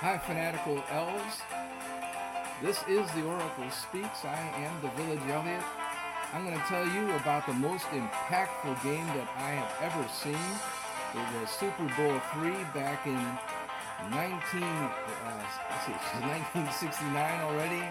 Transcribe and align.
Hi, 0.00 0.16
fanatical 0.16 0.82
elves. 0.88 1.44
This 2.64 2.80
is 2.88 3.04
the 3.12 3.20
Oracle 3.20 3.68
Speaks. 3.68 4.24
I 4.24 4.40
am 4.56 4.72
the 4.80 4.88
Village 4.96 5.20
Elliot. 5.28 5.60
I'm 6.32 6.42
going 6.42 6.56
to 6.56 6.66
tell 6.72 6.88
you 6.88 7.12
about 7.20 7.44
the 7.44 7.52
most 7.52 7.84
impactful 7.92 8.82
game 8.82 9.04
that 9.12 9.28
I 9.36 9.60
have 9.60 9.92
ever 9.92 10.08
seen. 10.08 10.40
It 11.12 11.26
was 11.36 11.50
Super 11.52 11.84
Bowl 12.00 12.16
three 12.32 12.64
back 12.72 13.04
in 13.04 13.20
19, 14.08 14.64
uh, 14.64 15.44
see, 15.84 15.92
1969 16.64 17.12
already, 17.44 17.84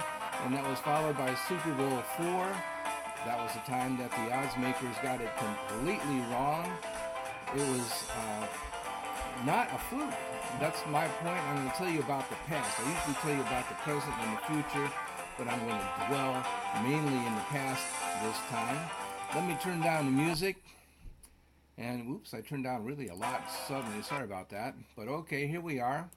and 0.46 0.56
that 0.56 0.66
was 0.66 0.80
followed 0.80 1.16
by 1.16 1.36
Super 1.46 1.74
Bowl 1.78 2.02
four. 2.18 2.50
That 3.30 3.38
was 3.38 3.54
the 3.54 3.62
time 3.70 4.02
that 4.02 4.10
the 4.10 4.34
odds 4.34 4.58
makers 4.58 4.98
got 5.04 5.22
it 5.22 5.30
completely 5.38 6.26
wrong. 6.34 6.74
It 7.54 7.70
was 7.70 8.10
uh, 8.18 8.48
not 9.46 9.70
a 9.74 9.78
fluke. 9.90 10.14
That's 10.60 10.80
my 10.88 11.08
point. 11.08 11.38
I'm 11.38 11.56
going 11.58 11.72
to 11.72 11.78
tell 11.78 11.90
you 11.90 12.00
about 12.00 12.30
the 12.30 12.36
past. 12.48 12.80
I 12.80 12.92
usually 12.92 13.16
tell 13.22 13.34
you 13.34 13.42
about 13.42 13.70
the 13.70 13.76
present 13.76 14.14
and 14.20 14.38
the 14.38 14.42
future, 14.42 14.92
but 15.38 15.48
I'm 15.48 15.60
going 15.60 15.80
to 15.80 16.06
dwell 16.08 16.46
mainly 16.84 17.18
in 17.18 17.36
the 17.36 17.48
past 17.50 17.84
this 18.24 18.38
time. 18.50 18.78
Let 19.36 19.48
me 19.48 19.58
turn 19.62 19.82
down 19.82 20.06
the 20.06 20.12
music. 20.12 20.58
And 21.78 22.10
whoops, 22.10 22.34
I 22.34 22.42
turned 22.42 22.66
down 22.66 22.84
really 22.84 23.08
a 23.08 23.16
lot 23.16 23.44
suddenly. 23.68 24.02
Sorry 24.02 24.26
about 24.26 24.50
that. 24.50 24.76
But 24.98 25.08
okay, 25.08 25.48
here 25.48 25.62
we 25.62 25.80
are. 25.80 26.10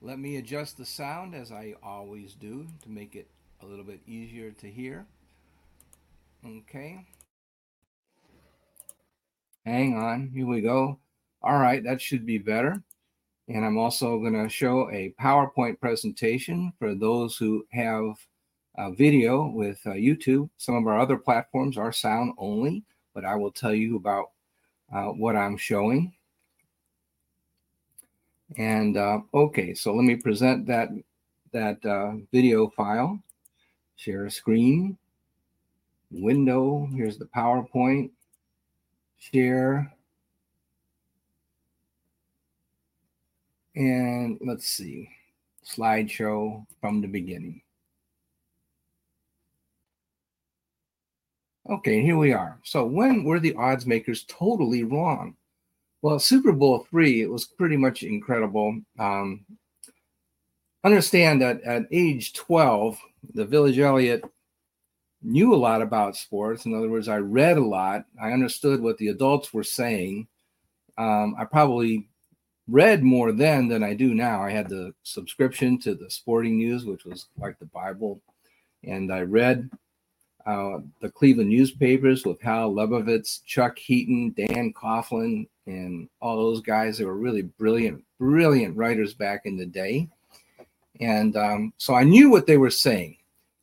Let 0.00 0.18
me 0.18 0.36
adjust 0.36 0.76
the 0.76 0.84
sound 0.84 1.34
as 1.34 1.50
I 1.50 1.74
always 1.82 2.34
do 2.34 2.66
to 2.82 2.90
make 2.90 3.16
it 3.16 3.28
a 3.60 3.66
little 3.66 3.84
bit 3.84 4.00
easier 4.06 4.52
to 4.52 4.70
hear. 4.70 5.06
Okay. 6.46 7.06
Hang 9.64 9.96
on. 9.96 10.30
Here 10.34 10.46
we 10.46 10.60
go. 10.60 10.98
All 11.44 11.58
right, 11.58 11.84
that 11.84 12.00
should 12.00 12.24
be 12.24 12.38
better. 12.38 12.82
And 13.48 13.66
I'm 13.66 13.76
also 13.76 14.18
going 14.18 14.32
to 14.32 14.48
show 14.48 14.90
a 14.90 15.14
PowerPoint 15.20 15.78
presentation 15.78 16.72
for 16.78 16.94
those 16.94 17.36
who 17.36 17.66
have 17.70 18.14
a 18.78 18.90
video 18.94 19.48
with 19.48 19.78
uh, 19.84 19.90
YouTube. 19.90 20.48
Some 20.56 20.74
of 20.74 20.86
our 20.86 20.98
other 20.98 21.18
platforms 21.18 21.76
are 21.76 21.92
sound 21.92 22.32
only, 22.38 22.82
but 23.12 23.26
I 23.26 23.34
will 23.34 23.52
tell 23.52 23.74
you 23.74 23.96
about 23.96 24.30
uh, 24.90 25.08
what 25.08 25.36
I'm 25.36 25.58
showing. 25.58 26.14
And 28.56 28.96
uh, 28.96 29.18
okay, 29.34 29.74
so 29.74 29.94
let 29.94 30.04
me 30.04 30.16
present 30.16 30.66
that 30.68 30.88
that 31.52 31.84
uh, 31.84 32.12
video 32.32 32.70
file. 32.70 33.20
Share 33.96 34.30
screen, 34.30 34.96
window. 36.10 36.88
Here's 36.94 37.18
the 37.18 37.26
PowerPoint. 37.26 38.10
Share 39.18 39.93
And 43.76 44.38
let's 44.40 44.66
see, 44.66 45.08
slideshow 45.66 46.64
from 46.80 47.00
the 47.00 47.08
beginning. 47.08 47.62
Okay, 51.68 52.02
here 52.02 52.18
we 52.18 52.32
are. 52.32 52.58
So 52.62 52.84
when 52.84 53.24
were 53.24 53.40
the 53.40 53.54
odds 53.54 53.86
makers 53.86 54.24
totally 54.24 54.84
wrong? 54.84 55.34
Well, 56.02 56.18
Super 56.18 56.52
Bowl 56.52 56.86
three, 56.90 57.22
it 57.22 57.30
was 57.30 57.46
pretty 57.46 57.78
much 57.78 58.02
incredible. 58.02 58.78
Um, 58.98 59.46
understand 60.84 61.40
that 61.40 61.62
at 61.62 61.86
age 61.90 62.34
12, 62.34 62.98
the 63.32 63.46
Village 63.46 63.78
Elliot 63.78 64.22
knew 65.22 65.54
a 65.54 65.56
lot 65.56 65.80
about 65.80 66.16
sports. 66.16 66.66
In 66.66 66.74
other 66.74 66.90
words, 66.90 67.08
I 67.08 67.16
read 67.16 67.56
a 67.56 67.64
lot. 67.64 68.04
I 68.22 68.32
understood 68.32 68.80
what 68.80 68.98
the 68.98 69.08
adults 69.08 69.54
were 69.54 69.64
saying. 69.64 70.28
Um, 70.98 71.34
I 71.38 71.46
probably 71.46 72.10
read 72.68 73.02
more 73.02 73.32
then 73.32 73.68
than 73.68 73.82
I 73.82 73.94
do 73.94 74.14
now. 74.14 74.42
I 74.42 74.50
had 74.50 74.68
the 74.68 74.94
subscription 75.02 75.78
to 75.80 75.94
the 75.94 76.10
Sporting 76.10 76.58
News, 76.58 76.84
which 76.84 77.04
was 77.04 77.26
like 77.38 77.58
the 77.58 77.66
Bible, 77.66 78.20
and 78.82 79.12
I 79.12 79.20
read 79.20 79.70
uh, 80.46 80.78
the 81.00 81.10
Cleveland 81.10 81.50
newspapers 81.50 82.24
with 82.24 82.40
Hal 82.40 82.72
Lebovitz, 82.72 83.42
Chuck 83.44 83.78
Heaton, 83.78 84.34
Dan 84.36 84.72
Coughlin, 84.72 85.46
and 85.66 86.08
all 86.20 86.36
those 86.36 86.60
guys. 86.60 86.98
They 86.98 87.04
were 87.04 87.16
really 87.16 87.42
brilliant, 87.42 88.04
brilliant 88.18 88.76
writers 88.76 89.14
back 89.14 89.46
in 89.46 89.56
the 89.56 89.66
day. 89.66 90.08
And 91.00 91.36
um, 91.36 91.72
so 91.78 91.94
I 91.94 92.04
knew 92.04 92.30
what 92.30 92.46
they 92.46 92.58
were 92.58 92.70
saying. 92.70 93.16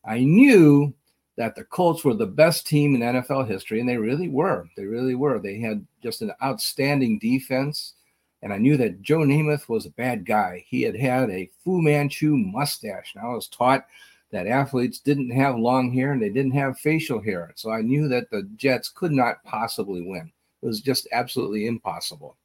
I 0.03 0.19
knew 0.19 0.93
that 1.37 1.55
the 1.55 1.63
Colts 1.63 2.03
were 2.03 2.13
the 2.13 2.25
best 2.25 2.67
team 2.67 2.95
in 2.95 3.01
NFL 3.01 3.47
history, 3.47 3.79
and 3.79 3.87
they 3.87 3.97
really 3.97 4.27
were. 4.27 4.67
They 4.75 4.85
really 4.85 5.15
were. 5.15 5.39
They 5.39 5.59
had 5.59 5.85
just 6.03 6.21
an 6.21 6.31
outstanding 6.43 7.19
defense. 7.19 7.93
And 8.41 8.51
I 8.51 8.57
knew 8.57 8.75
that 8.77 9.01
Joe 9.01 9.19
Namath 9.19 9.69
was 9.69 9.85
a 9.85 9.91
bad 9.91 10.25
guy. 10.25 10.65
He 10.67 10.81
had 10.81 10.95
had 10.95 11.29
a 11.29 11.49
Fu 11.63 11.81
Manchu 11.81 12.35
mustache. 12.37 13.13
And 13.15 13.23
I 13.23 13.27
was 13.27 13.47
taught 13.47 13.85
that 14.31 14.47
athletes 14.47 14.99
didn't 14.99 15.29
have 15.31 15.57
long 15.57 15.93
hair 15.93 16.11
and 16.11 16.21
they 16.21 16.29
didn't 16.29 16.53
have 16.53 16.79
facial 16.79 17.21
hair. 17.21 17.51
So 17.55 17.71
I 17.71 17.81
knew 17.81 18.07
that 18.07 18.31
the 18.31 18.49
Jets 18.55 18.89
could 18.89 19.11
not 19.11 19.43
possibly 19.43 20.01
win. 20.01 20.31
It 20.61 20.65
was 20.65 20.81
just 20.81 21.07
absolutely 21.11 21.67
impossible. 21.67 22.37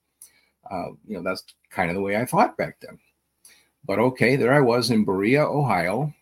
Uh, 0.71 0.89
you 1.07 1.17
know, 1.17 1.23
that's 1.23 1.45
kind 1.71 1.91
of 1.91 1.97
the 1.97 2.03
way 2.03 2.17
I 2.17 2.27
thought 2.27 2.57
back 2.57 2.77
then. 2.81 2.99
But 3.85 3.99
okay, 4.01 4.37
there 4.37 4.53
I 4.53 4.61
was 4.61 4.91
in 4.91 5.05
Berea, 5.05 5.45
Ohio, 5.45 6.13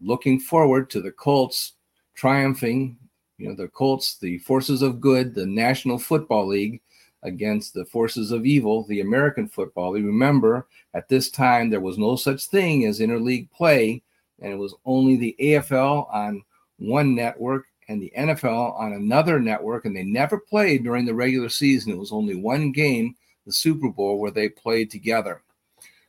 looking 0.00 0.38
forward 0.38 0.88
to 0.90 1.00
the 1.00 1.10
Colts 1.10 1.72
triumphing. 2.14 2.96
You 3.38 3.48
know, 3.48 3.54
the 3.56 3.68
Colts, 3.68 4.18
the 4.18 4.38
forces 4.38 4.82
of 4.82 5.00
good, 5.00 5.34
the 5.34 5.46
National 5.46 5.98
Football 5.98 6.46
League 6.46 6.80
against 7.22 7.74
the 7.74 7.84
forces 7.84 8.32
of 8.32 8.46
evil, 8.46 8.84
the 8.84 9.00
American 9.00 9.48
football. 9.48 9.96
You 9.96 10.06
remember 10.06 10.66
at 10.94 11.08
this 11.08 11.30
time 11.30 11.70
there 11.70 11.80
was 11.80 11.98
no 11.98 12.16
such 12.16 12.46
thing 12.46 12.86
as 12.86 13.00
interleague 13.00 13.50
play, 13.50 14.02
and 14.40 14.52
it 14.52 14.56
was 14.56 14.74
only 14.84 15.16
the 15.16 15.36
AFL 15.40 16.12
on 16.12 16.42
one 16.78 17.14
network 17.14 17.66
and 17.88 18.02
the 18.02 18.12
NFL 18.16 18.78
on 18.78 18.92
another 18.92 19.40
network, 19.40 19.84
and 19.84 19.96
they 19.96 20.04
never 20.04 20.38
played 20.38 20.84
during 20.84 21.04
the 21.04 21.14
regular 21.14 21.48
season. 21.48 21.92
It 21.92 21.98
was 21.98 22.12
only 22.12 22.34
one 22.34 22.72
game, 22.72 23.14
the 23.46 23.52
Super 23.52 23.88
Bowl, 23.88 24.18
where 24.18 24.30
they 24.30 24.48
played 24.48 24.90
together. 24.90 25.42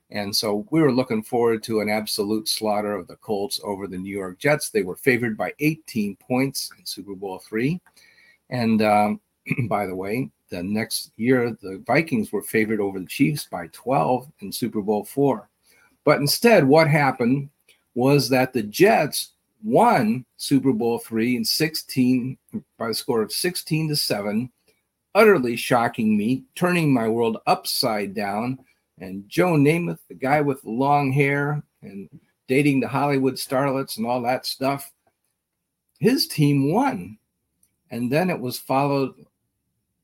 And 0.10 0.36
so 0.36 0.66
we 0.70 0.82
were 0.82 0.92
looking 0.92 1.24
forward 1.24 1.64
to 1.64 1.80
an 1.80 1.90
absolute 1.90 2.48
slaughter 2.48 2.96
of 2.96 3.08
the 3.08 3.16
Colts 3.16 3.60
over 3.64 3.88
the 3.88 3.98
New 3.98 4.16
York 4.16 4.38
Jets. 4.38 4.70
They 4.70 4.84
were 4.84 4.96
favored 4.96 5.36
by 5.36 5.54
18 5.60 6.16
points 6.18 6.72
in 6.78 6.86
Super 6.86 7.16
Bowl 7.16 7.40
three. 7.40 7.82
And 8.50 8.82
um, 8.84 9.20
by 9.68 9.88
the 9.88 9.96
way, 9.96 10.30
the 10.54 10.64
next 10.64 11.12
year, 11.18 11.58
the 11.62 11.82
Vikings 11.88 12.32
were 12.32 12.44
favored 12.44 12.80
over 12.80 13.00
the 13.00 13.08
Chiefs 13.08 13.46
by 13.46 13.68
12 13.72 14.32
in 14.42 14.52
Super 14.52 14.82
Bowl 14.82 15.04
four. 15.04 15.50
But 16.06 16.20
instead, 16.20 16.68
what 16.68 16.88
happened 16.88 17.50
was 17.96 18.30
that 18.30 18.54
the 18.54 18.62
Jets 18.64 19.32
won 19.64 20.26
Super 20.38 20.72
Bowl 20.72 21.00
three 21.00 21.36
in 21.36 21.44
16 21.44 22.38
by 22.78 22.90
a 22.90 22.94
score 22.94 23.24
of 23.24 23.32
16 23.32 23.90
to 23.90 23.96
7, 23.96 24.52
utterly 25.16 25.56
shocking 25.56 26.16
me, 26.16 26.44
turning 26.54 26.94
my 26.94 27.08
world 27.08 27.38
upside 27.48 28.14
down. 28.14 28.60
And 29.00 29.28
Joe 29.28 29.54
Namath, 29.54 30.00
the 30.08 30.14
guy 30.14 30.42
with 30.42 30.64
long 30.64 31.12
hair 31.12 31.64
and 31.82 32.08
dating 32.48 32.80
the 32.80 32.88
Hollywood 32.88 33.36
starlets 33.36 33.98
and 33.98 34.06
all 34.06 34.22
that 34.22 34.46
stuff, 34.46 34.92
his 36.00 36.28
team 36.28 36.72
won. 36.72 37.18
And 37.90 38.12
then 38.12 38.30
it 38.30 38.40
was 38.40 38.60
followed 38.60 39.16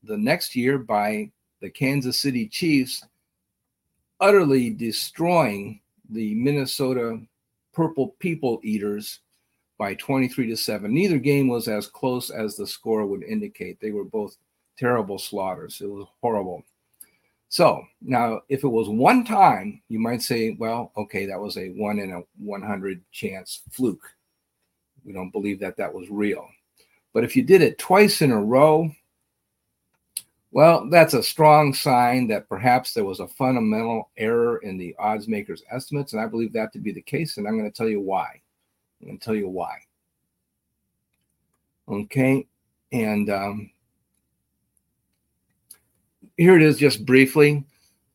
the 0.02 0.16
next 0.16 0.56
year 0.56 0.78
by 0.78 1.30
the 1.60 1.70
Kansas 1.70 2.20
City 2.20 2.46
Chiefs 2.46 3.04
utterly 4.20 4.70
destroying 4.70 5.80
the 6.10 6.34
Minnesota 6.34 7.20
Purple 7.72 8.14
People 8.18 8.60
Eaters 8.62 9.20
by 9.78 9.94
23 9.94 10.48
to 10.48 10.56
7. 10.56 10.92
Neither 10.92 11.18
game 11.18 11.48
was 11.48 11.68
as 11.68 11.86
close 11.86 12.30
as 12.30 12.56
the 12.56 12.66
score 12.66 13.06
would 13.06 13.22
indicate. 13.22 13.80
They 13.80 13.92
were 13.92 14.04
both 14.04 14.36
terrible 14.76 15.18
slaughters. 15.18 15.80
It 15.80 15.86
was 15.86 16.06
horrible. 16.20 16.64
So 17.48 17.82
now, 18.00 18.42
if 18.48 18.62
it 18.62 18.68
was 18.68 18.88
one 18.88 19.24
time, 19.24 19.82
you 19.88 19.98
might 19.98 20.22
say, 20.22 20.56
well, 20.58 20.92
okay, 20.96 21.26
that 21.26 21.40
was 21.40 21.56
a 21.56 21.70
one 21.70 21.98
in 21.98 22.12
a 22.12 22.22
100 22.38 23.02
chance 23.10 23.62
fluke. 23.70 24.14
We 25.04 25.12
don't 25.12 25.32
believe 25.32 25.58
that 25.60 25.76
that 25.78 25.92
was 25.92 26.10
real. 26.10 26.46
But 27.12 27.24
if 27.24 27.34
you 27.34 27.42
did 27.42 27.62
it 27.62 27.78
twice 27.78 28.22
in 28.22 28.30
a 28.30 28.40
row, 28.40 28.90
well, 30.52 30.88
that's 30.90 31.14
a 31.14 31.22
strong 31.22 31.72
sign 31.72 32.26
that 32.28 32.48
perhaps 32.48 32.92
there 32.92 33.04
was 33.04 33.20
a 33.20 33.28
fundamental 33.28 34.10
error 34.16 34.58
in 34.58 34.78
the 34.78 34.96
odds 34.98 35.28
makers' 35.28 35.62
estimates. 35.70 36.12
And 36.12 36.20
I 36.20 36.26
believe 36.26 36.52
that 36.54 36.72
to 36.72 36.80
be 36.80 36.92
the 36.92 37.02
case. 37.02 37.36
And 37.36 37.46
I'm 37.46 37.56
going 37.56 37.70
to 37.70 37.76
tell 37.76 37.88
you 37.88 38.00
why. 38.00 38.40
I'm 39.00 39.06
going 39.06 39.18
to 39.18 39.24
tell 39.24 39.36
you 39.36 39.48
why. 39.48 39.78
Okay. 41.88 42.46
And 42.92 43.30
um, 43.30 43.70
here 46.36 46.56
it 46.56 46.62
is 46.62 46.78
just 46.78 47.06
briefly. 47.06 47.64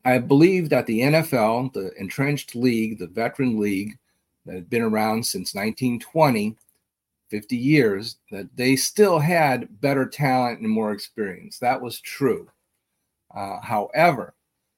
I 0.03 0.17
believe 0.17 0.69
that 0.69 0.85
the 0.87 1.01
NFL, 1.01 1.73
the 1.73 1.91
entrenched 1.97 2.53
league, 2.53 2.99
the 2.99 3.07
veteran 3.07 3.59
league 3.59 3.97
that 4.45 4.55
had 4.55 4.69
been 4.69 4.81
around 4.81 5.25
since 5.25 5.55
1920, 5.55 6.55
50 7.35 7.57
years, 7.57 8.15
that 8.31 8.47
they 8.55 8.77
still 8.77 9.19
had 9.19 9.81
better 9.81 10.05
talent 10.05 10.61
and 10.61 10.69
more 10.69 10.93
experience. 10.93 11.59
That 11.59 11.81
was 11.81 11.99
true. 11.99 12.47
Uh, 13.35 13.59
however, 13.61 14.35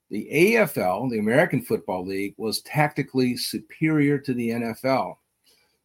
the 0.10 0.28
AFL, 0.34 1.12
the 1.12 1.20
American 1.20 1.62
Football 1.62 2.04
League, 2.04 2.34
was 2.38 2.62
tactically 2.62 3.38
superior 3.38 4.18
to 4.18 4.34
the 4.34 4.50
NFL. 4.50 5.18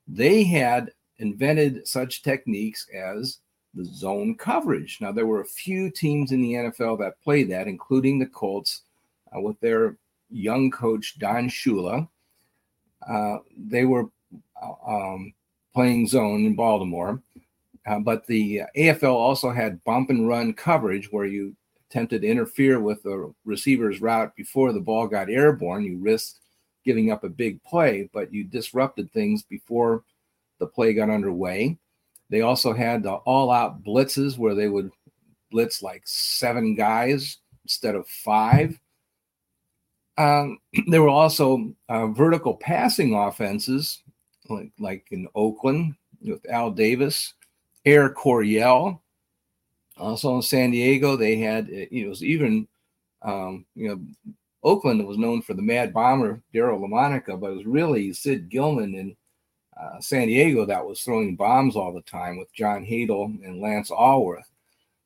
They 0.08 0.44
had 0.44 0.92
invented 1.18 1.86
such 1.86 2.22
techniques 2.22 2.86
as 2.94 3.40
the 3.74 3.84
zone 3.84 4.34
coverage. 4.34 4.96
Now, 5.02 5.12
there 5.12 5.26
were 5.26 5.42
a 5.42 5.46
few 5.46 5.90
teams 5.90 6.32
in 6.32 6.40
the 6.40 6.54
NFL 6.54 7.00
that 7.00 7.20
played 7.20 7.50
that, 7.50 7.68
including 7.68 8.18
the 8.18 8.26
Colts 8.26 8.80
uh, 9.36 9.42
with 9.42 9.60
their 9.60 9.98
young 10.30 10.70
coach, 10.70 11.18
Don 11.18 11.50
Shula. 11.50 12.08
Uh, 13.06 13.40
they 13.58 13.84
were 13.84 14.08
uh, 14.62 14.72
um, 14.86 15.34
playing 15.74 16.06
zone 16.06 16.44
in 16.44 16.54
Baltimore. 16.54 17.22
Uh, 17.86 17.98
but 17.98 18.26
the 18.26 18.62
AFL 18.76 19.14
also 19.14 19.50
had 19.50 19.82
bump 19.84 20.10
and 20.10 20.28
run 20.28 20.52
coverage 20.52 21.10
where 21.10 21.24
you 21.24 21.56
attempted 21.90 22.22
to 22.22 22.28
interfere 22.28 22.80
with 22.80 23.02
the 23.02 23.32
receiver's 23.44 24.00
route 24.00 24.34
before 24.36 24.72
the 24.72 24.80
ball 24.80 25.06
got 25.06 25.28
airborne. 25.28 25.84
You 25.84 25.98
risked 25.98 26.38
giving 26.84 27.10
up 27.10 27.24
a 27.24 27.28
big 27.28 27.62
play, 27.62 28.08
but 28.12 28.32
you 28.32 28.44
disrupted 28.44 29.12
things 29.12 29.42
before 29.42 30.04
the 30.58 30.66
play 30.66 30.94
got 30.94 31.10
underway. 31.10 31.76
They 32.30 32.40
also 32.40 32.72
had 32.72 33.02
the 33.02 33.12
all 33.12 33.50
out 33.50 33.82
blitzes 33.82 34.38
where 34.38 34.54
they 34.54 34.68
would 34.68 34.90
blitz 35.50 35.82
like 35.82 36.02
seven 36.06 36.74
guys 36.74 37.38
instead 37.64 37.94
of 37.94 38.08
five. 38.08 38.78
Um, 40.16 40.58
there 40.86 41.02
were 41.02 41.08
also 41.08 41.74
uh, 41.88 42.06
vertical 42.08 42.54
passing 42.54 43.14
offenses 43.14 44.02
like, 44.48 44.72
like 44.78 45.06
in 45.10 45.28
Oakland 45.34 45.94
with 46.22 46.48
Al 46.50 46.70
Davis, 46.70 47.34
Air 47.84 48.10
Coryell. 48.10 49.00
Also 49.98 50.36
in 50.36 50.42
San 50.42 50.70
Diego, 50.70 51.16
they 51.16 51.36
had 51.36 51.68
you 51.68 52.08
know 52.08 52.14
even 52.20 52.66
um, 53.22 53.64
you 53.74 53.88
know 53.88 54.00
Oakland 54.64 55.06
was 55.06 55.18
known 55.18 55.42
for 55.42 55.54
the 55.54 55.62
Mad 55.62 55.92
Bomber 55.92 56.42
Daryle 56.54 56.80
Lamonica, 56.80 57.38
but 57.38 57.50
it 57.50 57.56
was 57.56 57.66
really 57.66 58.12
Sid 58.12 58.48
Gillman 58.48 58.94
in 58.94 59.16
uh, 59.78 60.00
San 60.00 60.28
Diego 60.28 60.64
that 60.64 60.86
was 60.86 61.02
throwing 61.02 61.36
bombs 61.36 61.76
all 61.76 61.92
the 61.92 62.02
time 62.02 62.38
with 62.38 62.52
John 62.54 62.84
Hadl 62.84 63.24
and 63.44 63.60
Lance 63.60 63.90
Alworth. 63.90 64.48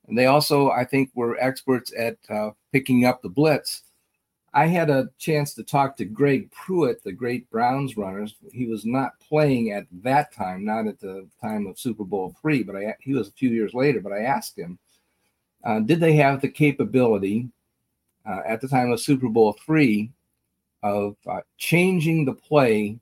And 0.06 0.17
they 0.17 0.27
also, 0.27 0.71
I 0.71 0.85
think, 0.85 1.11
were 1.15 1.37
experts 1.41 1.93
at 1.97 2.17
uh, 2.29 2.50
picking 2.73 3.05
up 3.05 3.23
the 3.23 3.29
blitz 3.29 3.83
I 4.56 4.64
had 4.69 4.88
a 4.88 5.11
chance 5.19 5.53
to 5.55 5.62
talk 5.62 5.99
to 5.99 6.06
Greg 6.06 6.50
Pruitt, 6.50 7.05
the 7.05 7.12
great 7.12 7.49
Browns 7.50 7.99
runners. 7.99 8.37
He 8.55 8.64
was 8.64 8.87
not 8.87 9.20
playing 9.20 9.73
at 9.73 9.87
that 10.03 10.32
time, 10.32 10.64
not 10.64 10.87
at 10.87 10.99
the 10.99 11.29
time 11.43 11.67
of 11.67 11.79
Super 11.79 12.05
Bowl 12.05 12.35
three, 12.41 12.62
but 12.62 12.75
I, 12.75 12.97
he 13.00 13.12
was 13.12 13.29
a 13.29 13.32
few 13.32 13.50
years 13.50 13.75
later. 13.75 14.00
But 14.00 14.14
I 14.14 14.23
asked 14.23 14.58
him, 14.58 14.79
uh, 15.62 15.81
did 15.81 16.00
they 16.00 16.14
have 16.14 16.41
the 16.41 16.49
capability 16.49 17.50
uh, 18.26 18.41
at 18.47 18.62
the 18.62 18.69
time 18.69 18.91
of 18.91 18.99
Super 18.99 19.29
Bowl 19.29 19.53
three 19.53 20.11
of 20.82 21.17
uh, 21.26 21.43
changing 21.59 22.25
the 22.25 22.32
play 22.32 22.99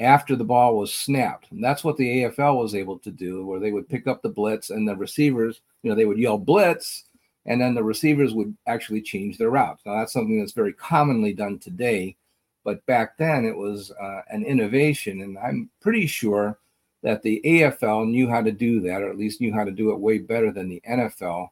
after 0.00 0.36
the 0.36 0.44
ball 0.44 0.76
was 0.76 0.92
snapped? 0.92 1.50
And 1.50 1.64
that's 1.64 1.82
what 1.82 1.96
the 1.96 2.24
AFL 2.24 2.60
was 2.60 2.74
able 2.74 2.98
to 2.98 3.10
do, 3.10 3.46
where 3.46 3.58
they 3.58 3.72
would 3.72 3.88
pick 3.88 4.06
up 4.06 4.20
the 4.20 4.28
blitz 4.28 4.68
and 4.68 4.86
the 4.86 4.96
receivers, 4.96 5.62
you 5.82 5.88
know, 5.88 5.96
they 5.96 6.04
would 6.04 6.18
yell 6.18 6.36
blitz 6.36 7.04
and 7.46 7.60
then 7.60 7.74
the 7.74 7.82
receivers 7.82 8.34
would 8.34 8.56
actually 8.66 9.02
change 9.02 9.38
their 9.38 9.50
routes. 9.50 9.82
Now, 9.84 9.96
that's 9.96 10.12
something 10.12 10.38
that's 10.38 10.52
very 10.52 10.72
commonly 10.72 11.32
done 11.32 11.58
today, 11.58 12.16
but 12.64 12.84
back 12.86 13.16
then 13.16 13.44
it 13.44 13.56
was 13.56 13.90
uh, 14.00 14.22
an 14.28 14.44
innovation, 14.44 15.22
and 15.22 15.38
I'm 15.38 15.70
pretty 15.80 16.06
sure 16.06 16.58
that 17.02 17.22
the 17.22 17.40
AFL 17.44 18.08
knew 18.10 18.28
how 18.28 18.42
to 18.42 18.52
do 18.52 18.80
that, 18.80 19.02
or 19.02 19.08
at 19.08 19.18
least 19.18 19.40
knew 19.40 19.54
how 19.54 19.64
to 19.64 19.70
do 19.70 19.90
it 19.90 20.00
way 20.00 20.18
better 20.18 20.52
than 20.52 20.68
the 20.68 20.82
NFL. 20.88 21.48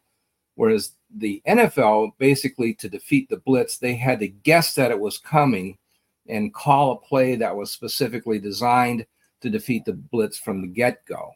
Whereas 0.57 0.93
the 1.15 1.41
NFL, 1.47 2.13
basically 2.19 2.75
to 2.75 2.89
defeat 2.89 3.29
the 3.29 3.39
blitz, 3.39 3.79
they 3.79 3.95
had 3.95 4.19
to 4.21 4.29
guess 4.29 4.75
that 4.75 4.91
it 4.91 4.99
was 4.99 5.17
coming 5.17 5.79
and 6.29 6.53
call 6.53 6.93
a 6.93 6.97
play 6.97 7.37
that 7.37 7.57
was 7.57 7.71
specifically 7.71 8.39
designed 8.39 9.07
to 9.41 9.49
defeat 9.49 9.85
the 9.85 9.95
blitz 9.95 10.37
from 10.37 10.61
the 10.61 10.67
get 10.67 11.05
go. 11.07 11.33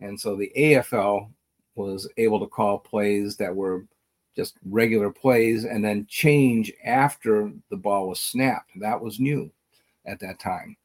And 0.00 0.18
so 0.18 0.34
the 0.34 0.50
AFL 0.56 1.30
was 1.74 2.08
able 2.16 2.40
to 2.40 2.46
call 2.46 2.78
plays 2.78 3.36
that 3.36 3.54
were 3.54 3.84
just 4.36 4.56
regular 4.68 5.10
plays 5.10 5.64
and 5.64 5.84
then 5.84 6.06
change 6.08 6.72
after 6.84 7.52
the 7.70 7.76
ball 7.76 8.08
was 8.08 8.20
snapped. 8.20 8.70
That 8.80 9.00
was 9.00 9.20
new 9.20 9.50
at 10.06 10.20
that 10.20 10.38
time. 10.38 10.76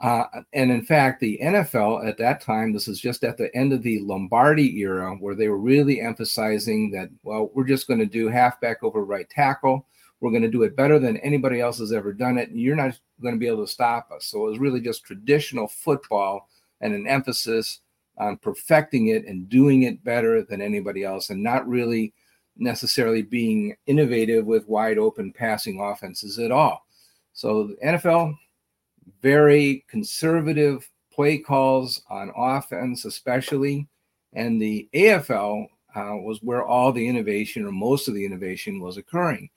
Uh, 0.00 0.24
and 0.52 0.70
in 0.70 0.82
fact, 0.82 1.20
the 1.20 1.38
NFL 1.42 2.06
at 2.06 2.18
that 2.18 2.40
time, 2.40 2.72
this 2.72 2.86
is 2.86 3.00
just 3.00 3.24
at 3.24 3.38
the 3.38 3.54
end 3.56 3.72
of 3.72 3.82
the 3.82 3.98
Lombardi 4.00 4.78
era, 4.80 5.16
where 5.20 5.34
they 5.34 5.48
were 5.48 5.58
really 5.58 6.02
emphasizing 6.02 6.90
that, 6.90 7.08
well, 7.22 7.50
we're 7.54 7.64
just 7.64 7.86
going 7.86 8.00
to 8.00 8.06
do 8.06 8.28
halfback 8.28 8.82
over 8.82 9.04
right 9.04 9.28
tackle. 9.30 9.86
We're 10.20 10.30
going 10.30 10.42
to 10.42 10.50
do 10.50 10.64
it 10.64 10.76
better 10.76 10.98
than 10.98 11.16
anybody 11.18 11.60
else 11.60 11.78
has 11.78 11.92
ever 11.92 12.12
done 12.12 12.36
it. 12.36 12.50
And 12.50 12.60
you're 12.60 12.76
not 12.76 12.98
going 13.22 13.34
to 13.34 13.40
be 13.40 13.46
able 13.46 13.64
to 13.64 13.72
stop 13.72 14.10
us. 14.10 14.26
So 14.26 14.46
it 14.46 14.50
was 14.50 14.58
really 14.58 14.80
just 14.80 15.04
traditional 15.04 15.66
football 15.66 16.48
and 16.82 16.94
an 16.94 17.06
emphasis 17.06 17.80
on 18.18 18.38
perfecting 18.38 19.08
it 19.08 19.26
and 19.26 19.48
doing 19.48 19.82
it 19.82 20.02
better 20.04 20.42
than 20.42 20.60
anybody 20.60 21.04
else 21.04 21.30
and 21.30 21.42
not 21.42 21.68
really 21.68 22.12
necessarily 22.56 23.22
being 23.22 23.76
innovative 23.86 24.46
with 24.46 24.68
wide 24.68 24.98
open 24.98 25.32
passing 25.32 25.80
offenses 25.80 26.38
at 26.38 26.50
all. 26.50 26.86
So 27.32 27.68
the 27.68 27.76
NFL, 27.84 28.36
very 29.22 29.84
conservative 29.88 30.88
play 31.12 31.38
calls 31.38 32.02
on 32.08 32.32
offense, 32.36 33.04
especially, 33.04 33.86
and 34.32 34.60
the 34.60 34.88
AFL 34.94 35.66
uh, 35.94 36.16
was 36.16 36.42
where 36.42 36.64
all 36.64 36.92
the 36.92 37.06
innovation 37.06 37.64
or 37.64 37.72
most 37.72 38.08
of 38.08 38.14
the 38.14 38.24
innovation 38.24 38.80
was 38.80 38.96
occurring. 38.96 39.48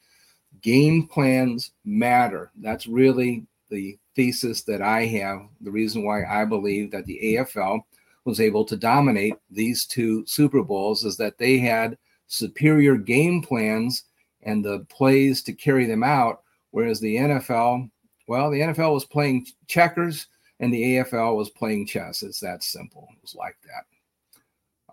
Game 0.62 1.08
plans 1.08 1.72
matter. 1.86 2.52
That's 2.60 2.88
really 2.88 3.46
the 3.70 3.98
thesis 4.16 4.64
that 4.64 4.82
I 4.82 5.06
have. 5.06 5.42
The 5.62 5.72
reason 5.72 6.04
why 6.04 6.26
I 6.26 6.46
believe 6.46 6.92
that 6.92 7.06
the 7.06 7.20
AFL 7.38 7.82
was 8.30 8.40
able 8.40 8.64
to 8.66 8.78
dominate 8.78 9.36
these 9.50 9.86
two 9.86 10.26
Super 10.26 10.64
Bowls 10.64 11.04
is 11.04 11.18
that 11.18 11.38
they 11.38 11.58
had 11.58 11.98
superior 12.28 12.96
game 12.96 13.42
plans 13.42 14.06
and 14.44 14.64
the 14.64 14.86
plays 14.90 15.42
to 15.44 15.54
carry 15.54 15.86
them 15.86 16.04
out, 16.04 16.44
whereas 16.72 17.00
the 17.00 17.16
NFL, 17.16 17.90
well, 18.28 18.50
the 18.50 18.62
NFL 18.62 18.94
was 18.94 19.06
playing 19.06 19.48
checkers 19.68 20.28
and 20.60 20.74
the 20.74 20.82
AFL 20.82 21.36
was 21.36 21.50
playing 21.50 21.88
chess. 21.88 22.24
It's 22.24 22.40
that 22.40 22.64
simple. 22.64 23.08
It 23.12 23.22
was 23.22 23.36
like 23.36 23.58
that. 23.64 23.84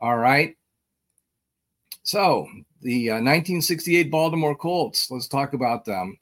All 0.01 0.17
right. 0.17 0.57
So 2.03 2.49
the 2.83 3.11
uh, 3.11 3.15
1968 3.15 4.11
Baltimore 4.11 4.57
Colts, 4.57 5.11
let's 5.11 5.29
talk 5.29 5.53
about 5.53 5.85
them. 5.85 6.19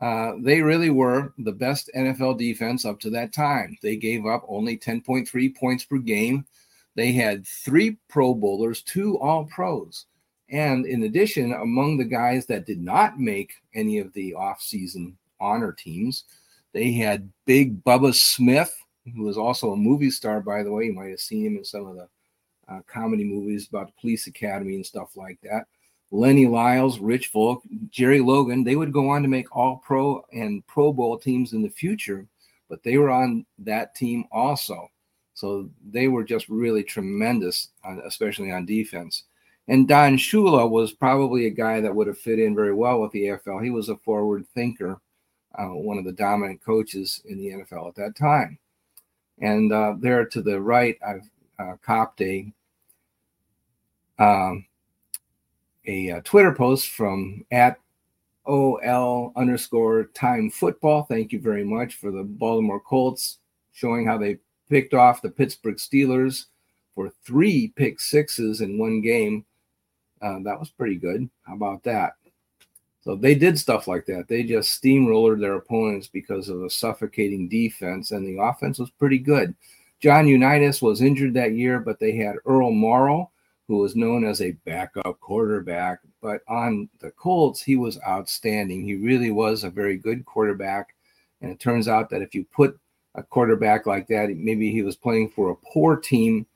Uh, 0.00 0.32
they 0.40 0.60
really 0.60 0.90
were 0.90 1.32
the 1.38 1.52
best 1.52 1.90
NFL 1.96 2.38
defense 2.38 2.84
up 2.84 3.00
to 3.00 3.10
that 3.10 3.32
time. 3.32 3.76
They 3.82 3.96
gave 3.96 4.26
up 4.26 4.44
only 4.48 4.76
10.3 4.76 5.56
points 5.56 5.84
per 5.84 5.98
game. 5.98 6.46
They 6.96 7.12
had 7.12 7.46
three 7.46 7.96
Pro 8.08 8.34
Bowlers, 8.34 8.82
two 8.82 9.18
All 9.18 9.44
Pros. 9.46 10.06
And 10.50 10.86
in 10.86 11.04
addition, 11.04 11.52
among 11.52 11.96
the 11.96 12.04
guys 12.04 12.46
that 12.46 12.66
did 12.66 12.80
not 12.80 13.18
make 13.18 13.54
any 13.74 13.98
of 13.98 14.12
the 14.12 14.34
offseason 14.36 15.14
honor 15.40 15.72
teams, 15.72 16.24
they 16.72 16.92
had 16.92 17.30
Big 17.46 17.82
Bubba 17.84 18.14
Smith, 18.14 18.74
who 19.14 19.22
was 19.22 19.38
also 19.38 19.72
a 19.72 19.76
movie 19.76 20.10
star, 20.10 20.40
by 20.40 20.62
the 20.62 20.70
way. 20.70 20.84
You 20.84 20.92
might 20.92 21.10
have 21.10 21.20
seen 21.20 21.46
him 21.46 21.56
in 21.56 21.64
some 21.64 21.86
of 21.86 21.96
the 21.96 22.08
uh, 22.68 22.80
comedy 22.86 23.24
movies 23.24 23.68
about 23.68 23.88
the 23.88 24.00
police 24.00 24.26
academy 24.26 24.74
and 24.74 24.86
stuff 24.86 25.16
like 25.16 25.38
that. 25.42 25.66
Lenny 26.14 26.46
Lyles, 26.46 27.00
Rich 27.00 27.32
Volk, 27.32 27.64
Jerry 27.90 28.20
Logan, 28.20 28.62
they 28.62 28.76
would 28.76 28.92
go 28.92 29.08
on 29.08 29.22
to 29.22 29.28
make 29.28 29.54
all 29.54 29.82
pro 29.84 30.24
and 30.32 30.64
Pro 30.68 30.92
Bowl 30.92 31.18
teams 31.18 31.54
in 31.54 31.60
the 31.60 31.68
future, 31.68 32.24
but 32.68 32.84
they 32.84 32.98
were 32.98 33.10
on 33.10 33.44
that 33.58 33.96
team 33.96 34.24
also. 34.30 34.88
So 35.34 35.68
they 35.90 36.06
were 36.06 36.22
just 36.22 36.48
really 36.48 36.84
tremendous, 36.84 37.70
especially 38.04 38.52
on 38.52 38.64
defense. 38.64 39.24
And 39.66 39.88
Don 39.88 40.16
Shula 40.16 40.70
was 40.70 40.92
probably 40.92 41.46
a 41.46 41.50
guy 41.50 41.80
that 41.80 41.92
would 41.92 42.06
have 42.06 42.18
fit 42.18 42.38
in 42.38 42.54
very 42.54 42.72
well 42.72 43.00
with 43.00 43.10
the 43.10 43.24
AFL. 43.24 43.64
He 43.64 43.70
was 43.70 43.88
a 43.88 43.96
forward 43.96 44.46
thinker, 44.54 45.00
uh, 45.58 45.64
one 45.64 45.98
of 45.98 46.04
the 46.04 46.12
dominant 46.12 46.64
coaches 46.64 47.22
in 47.24 47.38
the 47.38 47.48
NFL 47.48 47.88
at 47.88 47.96
that 47.96 48.14
time. 48.14 48.56
And 49.40 49.72
uh, 49.72 49.94
there 49.98 50.24
to 50.26 50.42
the 50.42 50.60
right, 50.60 50.96
I've 51.04 51.28
uh, 51.58 51.74
copped 51.82 52.20
a 52.20 52.52
um, 54.20 54.64
a, 55.86 56.08
a 56.08 56.16
uh, 56.16 56.20
Twitter 56.22 56.52
post 56.52 56.88
from 56.88 57.44
at 57.50 57.78
OL 58.46 59.32
underscore 59.36 60.04
time 60.14 60.50
football. 60.50 61.04
Thank 61.04 61.32
you 61.32 61.40
very 61.40 61.64
much 61.64 61.96
for 61.96 62.10
the 62.10 62.22
Baltimore 62.22 62.80
Colts 62.80 63.38
showing 63.72 64.06
how 64.06 64.18
they 64.18 64.38
picked 64.68 64.94
off 64.94 65.22
the 65.22 65.30
Pittsburgh 65.30 65.76
Steelers 65.76 66.46
for 66.94 67.12
three 67.24 67.72
pick 67.76 68.00
sixes 68.00 68.60
in 68.60 68.78
one 68.78 69.00
game. 69.00 69.44
Uh, 70.22 70.38
that 70.44 70.58
was 70.58 70.70
pretty 70.70 70.96
good. 70.96 71.28
How 71.42 71.54
about 71.54 71.82
that? 71.84 72.14
So 73.02 73.14
they 73.14 73.34
did 73.34 73.58
stuff 73.58 73.86
like 73.86 74.06
that. 74.06 74.28
They 74.28 74.42
just 74.42 74.82
steamrolled 74.82 75.38
their 75.38 75.56
opponents 75.56 76.06
because 76.06 76.48
of 76.48 76.62
a 76.62 76.70
suffocating 76.70 77.48
defense, 77.48 78.12
and 78.12 78.26
the 78.26 78.42
offense 78.42 78.78
was 78.78 78.90
pretty 78.90 79.18
good. 79.18 79.54
John 80.00 80.26
Unitas 80.26 80.80
was 80.80 81.02
injured 81.02 81.34
that 81.34 81.52
year, 81.52 81.80
but 81.80 81.98
they 81.98 82.16
had 82.16 82.36
Earl 82.46 82.72
Morrall, 82.72 83.28
who 83.66 83.78
was 83.78 83.96
known 83.96 84.24
as 84.24 84.40
a 84.40 84.52
backup 84.64 85.18
quarterback. 85.20 86.00
But 86.20 86.42
on 86.48 86.88
the 87.00 87.10
Colts, 87.12 87.62
he 87.62 87.76
was 87.76 87.98
outstanding. 88.06 88.82
He 88.82 88.94
really 88.96 89.30
was 89.30 89.64
a 89.64 89.70
very 89.70 89.96
good 89.96 90.24
quarterback. 90.24 90.94
And 91.40 91.50
it 91.50 91.60
turns 91.60 91.88
out 91.88 92.10
that 92.10 92.22
if 92.22 92.34
you 92.34 92.44
put 92.52 92.78
a 93.14 93.22
quarterback 93.22 93.86
like 93.86 94.06
that, 94.08 94.30
maybe 94.36 94.70
he 94.70 94.82
was 94.82 94.96
playing 94.96 95.30
for 95.30 95.50
a 95.50 95.56
poor 95.72 95.96
team 95.96 96.46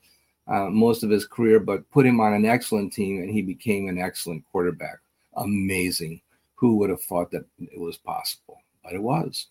uh, 0.49 0.71
most 0.71 1.03
of 1.03 1.11
his 1.11 1.27
career, 1.27 1.61
but 1.61 1.89
put 1.91 2.07
him 2.07 2.21
on 2.21 2.33
an 2.33 2.47
excellent 2.47 2.93
team 2.93 3.23
and 3.23 3.31
he 3.31 3.43
became 3.43 3.89
an 3.89 3.99
excellent 3.99 4.43
quarterback. 4.51 4.99
Amazing. 5.37 6.21
Who 6.55 6.77
would 6.77 6.91
have 6.91 7.03
thought 7.03 7.31
that 7.31 7.45
it 7.59 7.79
was 7.79 7.97
possible? 7.97 8.63
But 8.83 8.95
it 8.95 9.03
was. 9.03 9.47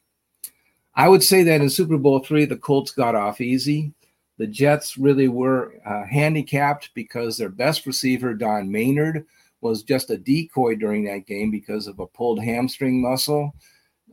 I 0.95 1.07
would 1.07 1.23
say 1.23 1.43
that 1.43 1.61
in 1.61 1.69
Super 1.69 1.97
Bowl 1.97 2.19
three, 2.19 2.45
the 2.45 2.57
Colts 2.57 2.91
got 2.91 3.13
off 3.13 3.39
easy. 3.39 3.93
The 4.37 4.47
Jets 4.47 4.97
really 4.97 5.27
were 5.27 5.73
uh, 5.85 6.05
handicapped 6.05 6.91
because 6.93 7.37
their 7.37 7.49
best 7.49 7.85
receiver, 7.85 8.33
Don 8.33 8.71
Maynard, 8.71 9.25
was 9.61 9.83
just 9.83 10.11
a 10.11 10.17
decoy 10.17 10.75
during 10.75 11.05
that 11.05 11.25
game 11.25 11.49
because 11.49 11.87
of 11.87 11.99
a 11.99 12.07
pulled 12.07 12.41
hamstring 12.43 13.01
muscle. 13.01 13.55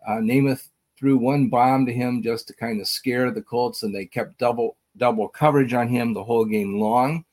Uh, 0.07 0.13
Namath 0.13 0.69
threw 0.99 1.19
one 1.19 1.49
bomb 1.49 1.85
to 1.87 1.93
him 1.93 2.23
just 2.23 2.47
to 2.49 2.55
kind 2.55 2.81
of 2.81 2.89
scare 2.89 3.31
the 3.31 3.43
Colts, 3.43 3.83
and 3.83 3.95
they 3.95 4.07
kept 4.07 4.39
double 4.39 4.77
double 4.97 5.29
coverage 5.29 5.75
on 5.75 5.89
him 5.89 6.15
the 6.15 6.25
whole 6.25 6.45
game 6.45 6.79
long. 6.79 7.25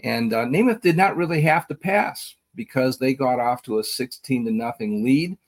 And 0.00 0.32
uh, 0.32 0.44
Namath 0.44 0.82
did 0.82 0.96
not 0.96 1.16
really 1.16 1.40
have 1.42 1.66
to 1.68 1.74
pass 1.74 2.34
because 2.54 2.98
they 2.98 3.14
got 3.14 3.40
off 3.40 3.62
to 3.62 3.78
a 3.78 3.84
16 3.84 4.44
to 4.44 4.50
nothing 4.50 5.02
lead, 5.02 5.38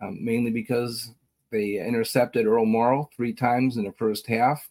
um, 0.00 0.18
mainly 0.22 0.50
because 0.50 1.12
they 1.50 1.74
intercepted 1.76 2.46
Earl 2.46 2.66
Morrall 2.66 3.08
three 3.14 3.32
times 3.32 3.76
in 3.76 3.84
the 3.84 3.92
first 3.92 4.26
half. 4.26 4.68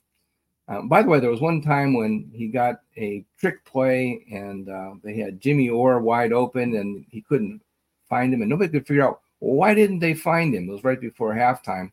Um, 0.72 0.88
by 0.88 1.04
the 1.04 1.10
way, 1.10 1.20
there 1.20 1.30
was 1.30 1.42
one 1.42 1.62
time 1.62 1.94
when 1.94 2.32
he 2.34 2.48
got 2.48 2.78
a 2.96 3.26
trick 3.38 3.66
play 3.66 4.26
and 4.32 4.70
uh, 4.70 4.94
they 5.04 5.18
had 5.18 5.42
Jimmy 5.42 5.70
Orr 5.70 6.00
wide 6.00 6.32
open 6.32 6.76
and 6.78 7.06
he 7.10 7.22
couldn't 7.22 7.62
find 8.08 8.34
him, 8.34 8.42
and 8.42 8.50
nobody 8.50 8.72
could 8.72 8.88
figure 8.88 9.04
out 9.04 9.20
well, 9.42 9.56
why 9.56 9.74
didn't 9.74 10.00
they 10.00 10.14
find 10.14 10.56
him. 10.56 10.70
It 10.70 10.72
was 10.72 10.84
right 10.86 11.02
before 11.02 11.34
halftime, 11.34 11.92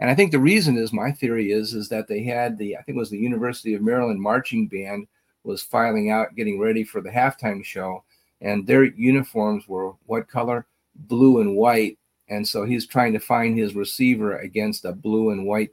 and 0.00 0.10
I 0.10 0.14
think 0.14 0.32
the 0.32 0.38
reason 0.38 0.76
is 0.76 0.92
my 0.92 1.10
theory 1.12 1.50
is 1.50 1.72
is 1.72 1.88
that 1.88 2.08
they 2.08 2.22
had 2.22 2.58
the 2.58 2.76
I 2.76 2.82
think 2.82 2.96
it 2.96 2.98
was 2.98 3.08
the 3.08 3.18
University 3.18 3.72
of 3.72 3.80
Maryland 3.80 4.20
marching 4.20 4.68
band 4.68 5.06
was 5.42 5.62
filing 5.62 6.10
out, 6.10 6.34
getting 6.36 6.60
ready 6.60 6.84
for 6.84 7.00
the 7.00 7.08
halftime 7.08 7.64
show, 7.64 8.04
and 8.42 8.66
their 8.66 8.84
uniforms 8.84 9.66
were 9.66 9.92
what 10.04 10.28
color? 10.28 10.66
Blue 10.94 11.40
and 11.40 11.56
white, 11.56 11.98
and 12.28 12.46
so 12.46 12.66
he's 12.66 12.86
trying 12.86 13.14
to 13.14 13.20
find 13.20 13.56
his 13.56 13.74
receiver 13.74 14.36
against 14.38 14.84
a 14.84 14.92
blue 14.92 15.30
and 15.30 15.46
white 15.46 15.70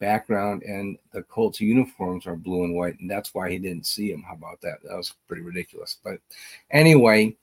background 0.00 0.62
and 0.62 0.98
the 1.12 1.22
Colts 1.22 1.60
uniforms 1.60 2.26
are 2.26 2.34
blue 2.34 2.64
and 2.64 2.74
white, 2.74 2.98
and 2.98 3.10
that's 3.10 3.34
why 3.34 3.50
he 3.50 3.58
didn't 3.58 3.86
see 3.86 4.10
him. 4.10 4.22
How 4.26 4.34
about 4.34 4.60
that? 4.62 4.78
That 4.82 4.96
was 4.96 5.14
pretty 5.28 5.42
ridiculous. 5.42 5.98
But 6.02 6.18
anyway, 6.70 7.36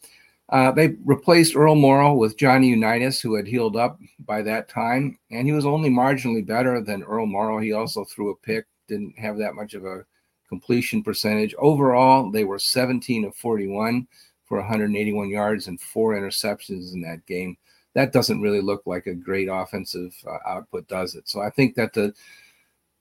uh, 0.50 0.72
they 0.72 0.96
replaced 1.06 1.56
Earl 1.56 1.76
Morrall 1.76 2.18
with 2.18 2.38
Johnny 2.38 2.68
Unitas, 2.68 3.22
who 3.22 3.36
had 3.36 3.48
healed 3.48 3.76
up 3.76 4.00
by 4.20 4.42
that 4.42 4.70
time, 4.70 5.18
and 5.32 5.46
he 5.48 5.54
was 5.54 5.66
only 5.66 5.90
marginally 5.90 6.46
better 6.46 6.82
than 6.82 7.04
Earl 7.04 7.28
Morrall. 7.28 7.64
He 7.64 7.74
also 7.74 8.04
threw 8.04 8.32
a 8.32 8.36
pick, 8.36 8.66
didn't 8.88 9.18
have 9.18 9.38
that 9.38 9.56
much 9.56 9.74
of 9.74 9.86
a 9.86 10.06
completion 10.48 11.04
percentage. 11.04 11.54
Overall, 11.58 12.32
they 12.32 12.46
were 12.46 12.60
17 12.60 13.26
of 13.26 13.36
41 13.36 14.08
for 14.46 14.60
181 14.60 15.30
yards 15.30 15.68
and 15.68 15.80
four 15.80 16.14
interceptions 16.14 16.94
in 16.94 17.02
that 17.02 17.26
game. 17.26 17.58
That 17.94 18.14
doesn't 18.14 18.42
really 18.42 18.62
look 18.62 18.84
like 18.86 19.08
a 19.08 19.14
great 19.14 19.50
offensive 19.52 20.16
uh, 20.26 20.38
output, 20.48 20.88
does 20.88 21.16
it? 21.16 21.28
So 21.28 21.42
I 21.42 21.50
think 21.50 21.76
that 21.76 21.94
the 21.94 22.14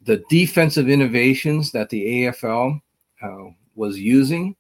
the 0.07 0.23
defensive 0.31 0.89
innovations 0.89 1.73
that 1.73 1.91
the 1.91 2.25
AFL 2.25 2.81
uh, 3.23 3.45
was 3.75 3.99
using 3.99 4.57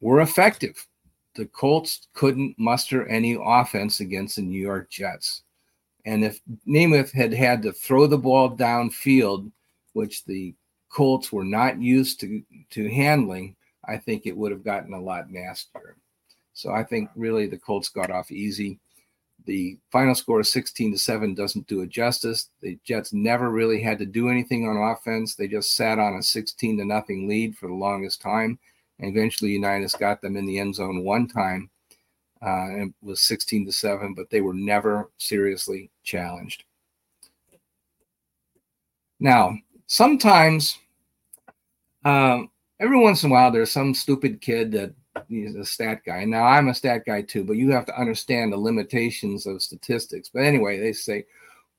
were 0.00 0.20
effective. 0.20 0.86
The 1.34 1.46
Colts 1.46 2.08
couldn't 2.14 2.58
muster 2.58 3.06
any 3.06 3.38
offense 3.42 4.00
against 4.00 4.36
the 4.36 4.42
New 4.42 4.60
York 4.60 4.90
Jets. 4.90 5.42
And 6.04 6.24
if 6.24 6.40
Namath 6.66 7.12
had 7.12 7.32
had 7.32 7.62
to 7.62 7.72
throw 7.72 8.06
the 8.06 8.18
ball 8.18 8.54
downfield, 8.54 9.50
which 9.94 10.24
the 10.24 10.54
Colts 10.90 11.32
were 11.32 11.44
not 11.44 11.80
used 11.80 12.20
to, 12.20 12.42
to 12.70 12.90
handling, 12.90 13.56
I 13.86 13.96
think 13.96 14.26
it 14.26 14.36
would 14.36 14.52
have 14.52 14.64
gotten 14.64 14.94
a 14.94 15.00
lot 15.00 15.30
nastier. 15.30 15.96
So 16.52 16.72
I 16.72 16.84
think 16.84 17.08
really 17.16 17.46
the 17.46 17.58
Colts 17.58 17.88
got 17.88 18.10
off 18.10 18.30
easy. 18.30 18.78
The 19.46 19.76
final 19.92 20.14
score 20.14 20.40
of 20.40 20.46
16 20.46 20.92
to 20.92 20.98
7 20.98 21.34
doesn't 21.34 21.66
do 21.66 21.82
it 21.82 21.90
justice. 21.90 22.48
The 22.62 22.78
Jets 22.84 23.12
never 23.12 23.50
really 23.50 23.82
had 23.82 23.98
to 23.98 24.06
do 24.06 24.28
anything 24.28 24.66
on 24.66 24.90
offense. 24.90 25.34
They 25.34 25.48
just 25.48 25.76
sat 25.76 25.98
on 25.98 26.14
a 26.14 26.22
16 26.22 26.78
to 26.78 26.84
nothing 26.84 27.28
lead 27.28 27.56
for 27.56 27.66
the 27.66 27.74
longest 27.74 28.22
time. 28.22 28.58
And 28.98 29.10
eventually 29.10 29.50
Unitas 29.50 29.94
got 29.94 30.22
them 30.22 30.36
in 30.36 30.46
the 30.46 30.58
end 30.58 30.74
zone 30.76 31.04
one 31.04 31.26
time. 31.26 31.70
Uh, 32.40 32.68
and 32.68 32.82
it 32.90 33.06
was 33.06 33.22
16 33.22 33.66
to 33.66 33.72
7, 33.72 34.14
but 34.14 34.30
they 34.30 34.40
were 34.40 34.54
never 34.54 35.10
seriously 35.18 35.90
challenged. 36.04 36.64
Now, 39.20 39.56
sometimes 39.86 40.78
um, 42.04 42.50
every 42.80 42.98
once 42.98 43.24
in 43.24 43.30
a 43.30 43.32
while 43.32 43.50
there's 43.50 43.70
some 43.70 43.94
stupid 43.94 44.40
kid 44.40 44.72
that 44.72 44.94
he's 45.28 45.54
a 45.54 45.64
stat 45.64 46.02
guy. 46.04 46.24
Now 46.24 46.44
I'm 46.44 46.68
a 46.68 46.74
stat 46.74 47.02
guy 47.06 47.22
too, 47.22 47.44
but 47.44 47.56
you 47.56 47.70
have 47.70 47.86
to 47.86 47.98
understand 47.98 48.52
the 48.52 48.58
limitations 48.58 49.46
of 49.46 49.62
statistics. 49.62 50.30
But 50.32 50.44
anyway, 50.44 50.78
they 50.78 50.92
say, 50.92 51.24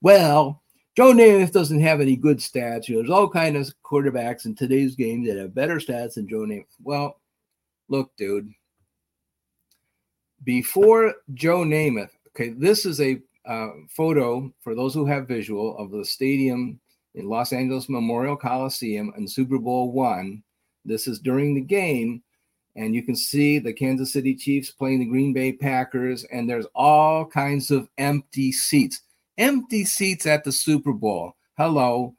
well, 0.01 0.61
Joe 0.95 1.11
Namath 1.13 1.51
doesn't 1.51 1.81
have 1.81 1.99
any 1.99 2.15
good 2.15 2.37
stats. 2.37 2.87
You 2.87 2.95
know, 2.95 3.01
there's 3.01 3.11
all 3.11 3.29
kinds 3.29 3.69
of 3.69 3.75
quarterbacks 3.83 4.45
in 4.45 4.55
today's 4.55 4.95
game 4.95 5.25
that 5.25 5.37
have 5.37 5.53
better 5.53 5.77
stats 5.77 6.13
than 6.13 6.27
Joe 6.27 6.45
Namath. 6.45 6.65
Well, 6.83 7.19
look, 7.89 8.15
dude. 8.17 8.51
Before 10.43 11.15
Joe 11.33 11.59
Namath, 11.59 12.11
okay, 12.29 12.49
this 12.49 12.85
is 12.85 13.01
a 13.01 13.19
uh, 13.45 13.69
photo 13.89 14.53
for 14.61 14.75
those 14.75 14.93
who 14.93 15.05
have 15.05 15.27
visual 15.27 15.77
of 15.77 15.91
the 15.91 16.05
stadium 16.05 16.79
in 17.15 17.27
Los 17.27 17.53
Angeles 17.53 17.89
Memorial 17.89 18.35
Coliseum 18.35 19.13
in 19.17 19.27
Super 19.27 19.57
Bowl 19.57 19.91
one. 19.91 20.43
This 20.83 21.07
is 21.07 21.19
during 21.19 21.55
the 21.55 21.61
game 21.61 22.21
and 22.75 22.93
you 22.93 23.03
can 23.03 23.15
see 23.15 23.59
the 23.59 23.73
Kansas 23.73 24.11
City 24.11 24.35
Chiefs 24.35 24.71
playing 24.71 24.99
the 24.99 25.05
Green 25.05 25.33
Bay 25.33 25.53
Packers, 25.53 26.23
and 26.25 26.49
there's 26.49 26.67
all 26.75 27.25
kinds 27.25 27.71
of 27.71 27.87
empty 27.97 28.51
seats. 28.51 29.01
Empty 29.37 29.85
seats 29.85 30.25
at 30.25 30.43
the 30.43 30.51
Super 30.51 30.93
Bowl. 30.93 31.35
Hello. 31.57 32.15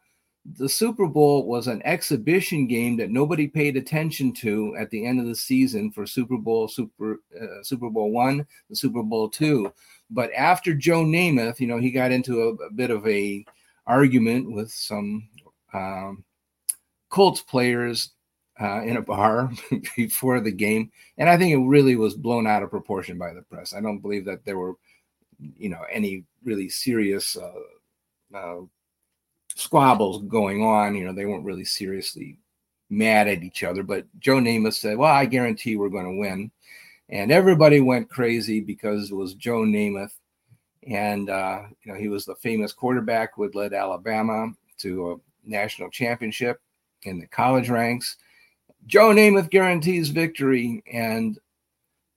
The 0.59 0.69
Super 0.69 1.07
Bowl 1.07 1.47
was 1.47 1.67
an 1.67 1.83
exhibition 1.85 2.67
game 2.69 2.97
that 2.99 3.11
nobody 3.11 3.49
paid 3.49 3.77
attention 3.77 4.33
to 4.35 4.77
at 4.79 4.91
the 4.91 5.05
end 5.05 5.19
of 5.19 5.27
the 5.27 5.35
season 5.35 5.91
for 5.91 6.07
Super 6.07 6.37
Bowl 6.37 6.69
Super 6.69 7.21
uh, 7.41 7.63
Super 7.63 7.91
Bowl 7.91 8.13
1, 8.13 8.47
the 8.71 8.77
Super 8.77 9.03
Bowl 9.03 9.29
2. 9.29 9.73
But 10.09 10.31
after 10.35 10.73
Joe 10.73 11.05
Namath, 11.05 11.59
you 11.59 11.67
know, 11.67 11.79
he 11.79 11.91
got 11.91 12.13
into 12.13 12.43
a, 12.43 12.49
a 12.65 12.71
bit 12.71 12.91
of 12.91 13.07
a 13.09 13.45
argument 13.87 14.53
with 14.53 14.71
some 14.71 15.29
um, 15.75 16.25
Colts 17.11 17.41
players 17.41 18.11
uh, 18.61 18.83
in 18.83 18.97
a 18.97 19.03
bar 19.03 19.51
before 19.97 20.41
the 20.41 20.53
game, 20.53 20.91
and 21.19 21.29
I 21.29 21.37
think 21.37 21.53
it 21.53 21.69
really 21.69 21.97
was 21.97 22.15
blown 22.15 22.47
out 22.47 22.63
of 22.63 22.71
proportion 22.71 23.19
by 23.19 23.33
the 23.33 23.43
press. 23.43 23.75
I 23.75 23.81
don't 23.81 24.01
believe 24.01 24.25
that 24.27 24.45
there 24.45 24.59
were, 24.59 24.75
you 25.39 25.69
know, 25.69 25.83
any 25.91 26.25
really 26.45 26.69
serious 26.69 27.37
uh, 27.37 28.37
uh, 28.37 28.61
squabbles 29.55 30.23
going 30.25 30.63
on. 30.63 30.95
You 30.95 31.05
know, 31.05 31.13
they 31.13 31.27
weren't 31.27 31.45
really 31.45 31.65
seriously 31.65 32.39
mad 32.89 33.29
at 33.29 33.43
each 33.43 33.65
other. 33.65 33.83
But 33.83 34.07
Joe 34.19 34.37
Namath 34.37 34.75
said, 34.75 34.97
"Well, 34.97 35.13
I 35.13 35.27
guarantee 35.27 35.77
we're 35.77 35.89
going 35.89 36.07
to 36.07 36.21
win," 36.21 36.51
and 37.09 37.31
everybody 37.31 37.81
went 37.81 38.09
crazy 38.09 38.61
because 38.61 39.11
it 39.11 39.15
was 39.15 39.35
Joe 39.35 39.61
Namath, 39.61 40.15
and 40.87 41.29
uh, 41.31 41.63
you 41.83 41.93
know 41.93 41.99
he 41.99 42.09
was 42.09 42.25
the 42.25 42.37
famous 42.37 42.73
quarterback 42.73 43.35
who 43.35 43.43
had 43.43 43.55
led 43.55 43.75
Alabama 43.75 44.53
to 44.79 45.13
a 45.13 45.17
national 45.49 45.91
championship 45.91 46.61
in 47.03 47.19
the 47.19 47.27
college 47.27 47.69
ranks. 47.69 48.17
Joe 48.87 49.11
Namath 49.11 49.51
guarantees 49.51 50.11
victory, 50.11 50.83
and 50.91 51.39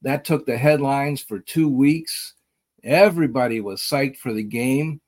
that 0.02 0.24
took 0.24 0.46
the 0.46 0.58
headlines 0.58 1.22
for 1.22 1.40
two 1.40 1.68
weeks. 1.68 2.34
Everybody 2.84 3.60
was 3.60 3.82
psyched 3.82 4.18
for 4.18 4.34
the 4.34 4.44
game. 4.44 5.02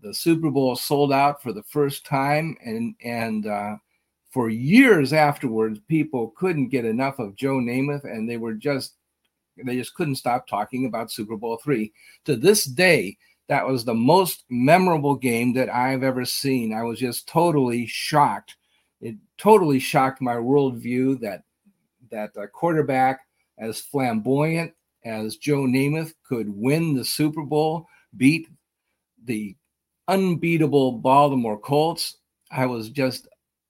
The 0.00 0.12
Super 0.12 0.50
Bowl 0.50 0.74
sold 0.76 1.12
out 1.12 1.42
for 1.42 1.52
the 1.52 1.62
first 1.64 2.04
time, 2.04 2.56
and 2.64 2.94
and 3.02 3.46
uh, 3.46 3.76
for 4.30 4.50
years 4.50 5.12
afterwards, 5.12 5.80
people 5.88 6.34
couldn't 6.36 6.68
get 6.68 6.84
enough 6.84 7.18
of 7.18 7.36
Joe 7.36 7.56
Namath, 7.56 8.04
and 8.04 8.28
they 8.28 8.36
were 8.36 8.54
just 8.54 8.94
they 9.64 9.76
just 9.76 9.94
couldn't 9.94 10.16
stop 10.16 10.46
talking 10.46 10.86
about 10.86 11.12
Super 11.12 11.36
Bowl 11.36 11.56
three. 11.62 11.92
To 12.24 12.36
this 12.36 12.64
day, 12.64 13.16
that 13.48 13.66
was 13.66 13.84
the 13.84 13.94
most 13.94 14.44
memorable 14.50 15.14
game 15.14 15.52
that 15.54 15.72
I've 15.72 16.02
ever 16.02 16.24
seen. 16.24 16.74
I 16.74 16.82
was 16.82 16.98
just 16.98 17.28
totally 17.28 17.86
shocked. 17.86 18.56
It 19.00 19.16
totally 19.38 19.78
shocked 19.78 20.20
my 20.20 20.34
worldview 20.34 21.20
that 21.20 21.42
that 22.10 22.30
a 22.36 22.46
quarterback 22.46 23.20
as 23.58 23.80
flamboyant 23.80 24.72
as 25.04 25.36
Joe 25.36 25.62
Namath 25.62 26.14
could 26.22 26.48
win 26.48 26.94
the 26.94 27.04
Super 27.04 27.42
Bowl, 27.42 27.88
beat 28.16 28.48
the 29.24 29.56
unbeatable 30.08 30.92
Baltimore 30.92 31.58
Colts. 31.58 32.16
I 32.50 32.66
was 32.66 32.90
just 32.90 33.28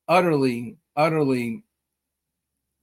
utterly, 0.09 0.77
utterly 0.97 1.63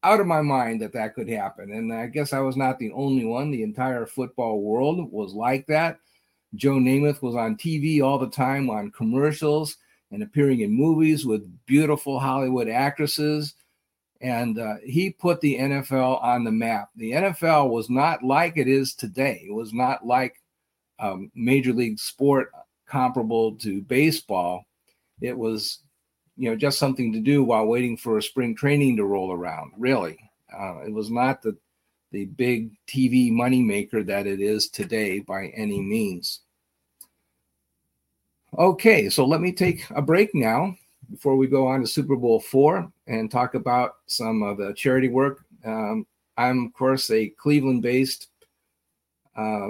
out 0.03 0.19
of 0.19 0.27
my 0.27 0.41
mind 0.41 0.81
that 0.81 0.93
that 0.93 1.15
could 1.15 1.29
happen. 1.29 1.71
And 1.71 1.93
I 1.93 2.07
guess 2.07 2.33
I 2.33 2.39
was 2.39 2.57
not 2.57 2.77
the 2.77 2.91
only 2.91 3.25
one. 3.25 3.51
The 3.51 3.63
entire 3.63 4.05
football 4.05 4.61
world 4.61 5.11
was 5.11 5.33
like 5.33 5.65
that. 5.67 5.99
Joe 6.55 6.75
Namath 6.75 7.21
was 7.21 7.35
on 7.35 7.55
TV 7.55 8.03
all 8.03 8.19
the 8.19 8.29
time 8.29 8.69
on 8.69 8.91
commercials 8.91 9.77
and 10.13 10.21
appearing 10.21 10.61
in 10.61 10.71
movies 10.71 11.25
with 11.25 11.49
beautiful 11.65 12.19
Hollywood 12.19 12.69
actresses. 12.69 13.55
And 14.21 14.59
uh, 14.59 14.75
he 14.85 15.09
put 15.09 15.41
the 15.41 15.57
NFL 15.57 16.23
on 16.23 16.43
the 16.43 16.51
map. 16.51 16.89
The 16.95 17.11
NFL 17.11 17.69
was 17.69 17.89
not 17.89 18.23
like 18.23 18.55
it 18.55 18.67
is 18.67 18.93
today. 18.93 19.43
It 19.45 19.51
was 19.51 19.73
not 19.73 20.05
like 20.05 20.39
um, 20.99 21.31
major 21.35 21.73
league 21.73 21.99
sport 21.99 22.51
comparable 22.87 23.55
to 23.57 23.81
baseball. 23.81 24.65
It 25.19 25.37
was 25.37 25.79
you 26.37 26.49
know 26.49 26.55
just 26.55 26.79
something 26.79 27.11
to 27.13 27.19
do 27.19 27.43
while 27.43 27.65
waiting 27.65 27.97
for 27.97 28.17
a 28.17 28.23
spring 28.23 28.55
training 28.55 28.97
to 28.97 29.05
roll 29.05 29.31
around. 29.31 29.73
Really, 29.77 30.17
uh, 30.53 30.81
it 30.85 30.93
was 30.93 31.09
not 31.09 31.41
the 31.41 31.57
the 32.11 32.25
big 32.25 32.71
TV 32.87 33.31
moneymaker 33.31 34.05
that 34.05 34.27
it 34.27 34.39
is 34.39 34.69
today 34.69 35.19
by 35.19 35.47
any 35.47 35.81
means. 35.81 36.41
Okay, 38.57 39.09
so 39.09 39.25
let 39.25 39.41
me 39.41 39.51
take 39.51 39.83
a 39.95 40.01
break 40.01 40.35
now 40.35 40.75
before 41.09 41.35
we 41.37 41.47
go 41.47 41.65
on 41.65 41.81
to 41.81 41.87
Super 41.87 42.15
Bowl 42.15 42.39
four 42.39 42.87
and 43.07 43.31
talk 43.31 43.55
about 43.55 43.95
some 44.05 44.43
of 44.43 44.57
the 44.57 44.75
charity 44.75 45.07
work. 45.07 45.43
Um, 45.65 46.05
I'm, 46.37 46.67
of 46.67 46.73
course, 46.73 47.09
a 47.09 47.29
Cleveland 47.29 47.81
based 47.81 48.27
uh, 49.35 49.69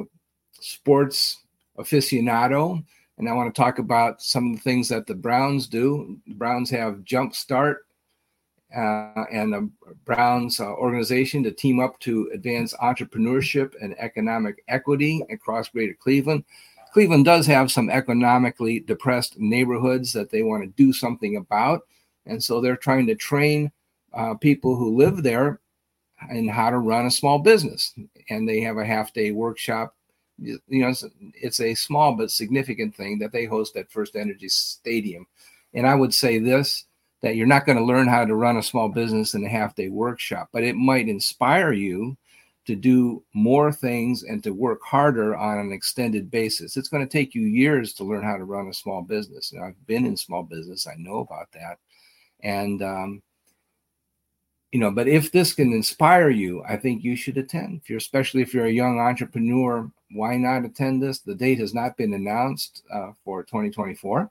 sports 0.59 1.37
aficionado. 1.77 2.83
And 3.17 3.29
I 3.29 3.33
want 3.33 3.55
to 3.55 3.61
talk 3.61 3.79
about 3.79 4.21
some 4.21 4.51
of 4.51 4.57
the 4.57 4.61
things 4.61 4.89
that 4.89 5.07
the 5.07 5.15
Browns 5.15 5.67
do. 5.67 6.19
The 6.27 6.33
Browns 6.33 6.69
have 6.71 7.05
Jump 7.05 7.35
Start 7.35 7.85
uh, 8.75 9.23
and 9.31 9.53
the 9.53 9.69
Browns 10.03 10.59
uh, 10.59 10.65
organization 10.73 11.41
to 11.43 11.51
team 11.51 11.79
up 11.79 11.97
to 11.99 12.29
advance 12.33 12.73
entrepreneurship 12.81 13.75
and 13.81 13.95
economic 13.97 14.61
equity 14.67 15.23
across 15.29 15.69
Greater 15.69 15.93
Cleveland. 15.93 16.43
Cleveland 16.93 17.25
does 17.25 17.45
have 17.47 17.71
some 17.71 17.89
economically 17.89 18.79
depressed 18.79 19.39
neighborhoods 19.39 20.13
that 20.13 20.29
they 20.29 20.43
want 20.43 20.63
to 20.63 20.83
do 20.83 20.93
something 20.93 21.37
about. 21.37 21.81
And 22.25 22.41
so 22.41 22.61
they're 22.61 22.77
trying 22.77 23.07
to 23.07 23.15
train 23.15 23.71
uh, 24.13 24.35
people 24.35 24.75
who 24.75 24.95
live 24.95 25.23
there 25.23 25.59
in 26.29 26.47
how 26.47 26.69
to 26.69 26.77
run 26.77 27.07
a 27.07 27.11
small 27.11 27.39
business. 27.39 27.93
And 28.29 28.47
they 28.47 28.61
have 28.61 28.77
a 28.77 28.85
half 28.85 29.11
day 29.11 29.31
workshop 29.31 29.95
you 30.37 30.59
know, 30.67 30.89
it's, 30.89 31.05
it's 31.35 31.59
a 31.59 31.73
small 31.75 32.13
but 32.13 32.31
significant 32.31 32.95
thing 32.95 33.19
that 33.19 33.31
they 33.31 33.45
host 33.45 33.75
at 33.75 33.91
First 33.91 34.15
Energy 34.15 34.49
Stadium. 34.49 35.27
And 35.73 35.87
I 35.87 35.95
would 35.95 36.13
say 36.13 36.39
this 36.39 36.85
that 37.21 37.37
you're 37.37 37.47
not 37.47 37.65
going 37.65 37.77
to 37.77 37.83
learn 37.83 38.05
how 38.05 38.25
to 38.25 38.35
run 38.35 38.57
a 38.57 38.63
small 38.63 38.89
business 38.89 39.33
in 39.33 39.45
a 39.45 39.49
half 39.49 39.75
day 39.75 39.87
workshop, 39.87 40.49
but 40.51 40.63
it 40.63 40.75
might 40.75 41.07
inspire 41.07 41.71
you 41.71 42.17
to 42.65 42.75
do 42.75 43.23
more 43.33 43.71
things 43.71 44.23
and 44.23 44.43
to 44.43 44.51
work 44.51 44.81
harder 44.83 45.35
on 45.35 45.59
an 45.59 45.73
extended 45.73 46.31
basis. 46.31 46.77
It's 46.77 46.87
going 46.87 47.05
to 47.05 47.11
take 47.11 47.35
you 47.35 47.41
years 47.41 47.93
to 47.93 48.03
learn 48.03 48.23
how 48.23 48.37
to 48.37 48.45
run 48.45 48.67
a 48.67 48.73
small 48.73 49.01
business. 49.01 49.51
And 49.51 49.63
I've 49.63 49.85
been 49.85 50.05
in 50.05 50.15
small 50.15 50.43
business, 50.43 50.87
I 50.87 50.95
know 50.97 51.19
about 51.19 51.51
that. 51.53 51.77
And 52.41 52.81
um, 52.81 53.21
you 54.73 54.79
know 54.79 54.91
but 54.91 55.07
if 55.07 55.31
this 55.31 55.53
can 55.53 55.71
inspire 55.71 56.29
you 56.29 56.61
i 56.67 56.75
think 56.75 57.03
you 57.03 57.15
should 57.15 57.37
attend 57.37 57.79
if 57.81 57.89
you're 57.89 57.99
especially 57.99 58.41
if 58.41 58.53
you're 58.53 58.65
a 58.65 58.71
young 58.71 58.99
entrepreneur 58.99 59.89
why 60.11 60.35
not 60.35 60.65
attend 60.65 61.01
this 61.01 61.19
the 61.19 61.35
date 61.35 61.59
has 61.59 61.73
not 61.73 61.95
been 61.95 62.13
announced 62.13 62.83
uh, 62.91 63.11
for 63.23 63.43
2024 63.43 64.29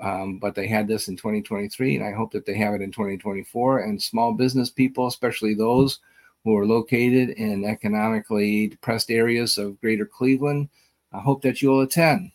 um, 0.00 0.38
but 0.38 0.54
they 0.54 0.66
had 0.66 0.88
this 0.88 1.08
in 1.08 1.16
2023 1.16 1.96
and 1.96 2.04
i 2.04 2.12
hope 2.12 2.32
that 2.32 2.46
they 2.46 2.54
have 2.54 2.72
it 2.72 2.80
in 2.80 2.92
2024 2.92 3.80
and 3.80 4.00
small 4.00 4.32
business 4.32 4.70
people 4.70 5.08
especially 5.08 5.54
those 5.54 5.98
who 6.44 6.56
are 6.56 6.66
located 6.66 7.30
in 7.30 7.64
economically 7.64 8.68
depressed 8.68 9.10
areas 9.10 9.58
of 9.58 9.80
greater 9.80 10.06
cleveland 10.06 10.68
i 11.12 11.18
hope 11.18 11.42
that 11.42 11.62
you'll 11.62 11.80
attend 11.82 12.30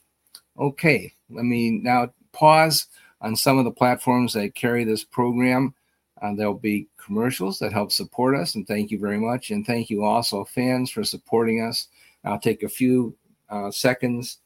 okay 0.57 1.13
let 1.29 1.45
me 1.45 1.71
now 1.71 2.09
pause 2.31 2.87
on 3.21 3.35
some 3.35 3.57
of 3.57 3.65
the 3.65 3.71
platforms 3.71 4.33
that 4.33 4.55
carry 4.55 4.83
this 4.83 5.03
program 5.03 5.73
uh, 6.21 6.33
there'll 6.33 6.53
be 6.53 6.87
commercials 6.97 7.59
that 7.59 7.71
help 7.73 7.91
support 7.91 8.35
us, 8.35 8.55
and 8.55 8.67
thank 8.67 8.91
you 8.91 8.99
very 8.99 9.19
much. 9.19 9.51
And 9.51 9.65
thank 9.65 9.89
you 9.89 10.03
also, 10.03 10.43
fans, 10.45 10.89
for 10.89 11.03
supporting 11.03 11.61
us. 11.61 11.87
I'll 12.23 12.39
take 12.39 12.63
a 12.63 12.69
few 12.69 13.15
uh, 13.49 13.71
seconds 13.71 14.39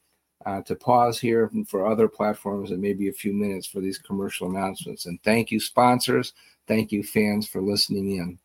uh, 0.45 0.61
to 0.63 0.75
pause 0.75 1.19
here 1.19 1.49
for 1.67 1.87
other 1.87 2.07
platforms 2.07 2.71
and 2.71 2.81
maybe 2.81 3.07
a 3.07 3.13
few 3.13 3.33
minutes 3.33 3.67
for 3.67 3.79
these 3.79 3.97
commercial 3.97 4.49
announcements. 4.49 5.05
And 5.05 5.21
thank 5.23 5.51
you, 5.51 5.59
sponsors. 5.59 6.33
Thank 6.67 6.91
you, 6.91 7.03
fans, 7.03 7.47
for 7.47 7.61
listening 7.61 8.17
in. 8.17 8.39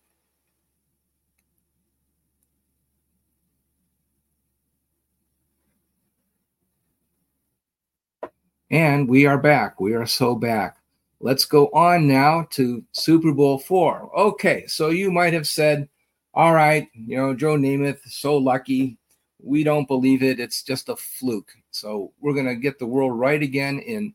And 8.71 9.09
we 9.09 9.27
are 9.27 9.39
back. 9.39 9.81
We 9.81 9.95
are 9.95 10.07
so 10.07 10.35
back. 10.35 10.79
Let's 11.21 11.45
go 11.45 11.69
on 11.69 12.09
now 12.09 12.49
to 12.51 12.83
Super 12.91 13.33
Bowl 13.33 13.59
four. 13.59 14.11
Okay, 14.19 14.67
so 14.67 14.89
you 14.89 15.13
might 15.13 15.33
have 15.35 15.47
said, 15.47 15.89
all 16.35 16.53
right, 16.53 16.89
you 16.93 17.17
know, 17.17 17.33
Joe 17.33 17.57
Namath, 17.57 18.01
so 18.07 18.37
lucky. 18.37 18.99
We 19.41 19.63
don't 19.63 19.87
believe 19.87 20.23
it. 20.23 20.41
It's 20.41 20.65
just 20.65 20.89
a 20.89 20.97
fluke. 20.97 21.53
So 21.71 22.13
we're 22.21 22.35
going 22.35 22.47
to 22.47 22.57
get 22.57 22.79
the 22.81 22.87
world 22.87 23.17
right 23.17 23.41
again 23.41 23.79
in 23.79 24.15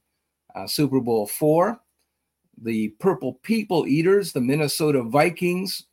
uh, 0.54 0.68
Super 0.68 1.00
Bowl 1.00 1.28
four. 1.28 1.80
The 2.62 2.90
Purple 3.00 3.36
People 3.44 3.88
Eaters, 3.88 4.34
the 4.34 4.42
Minnesota 4.42 5.02
Vikings, 5.02 5.86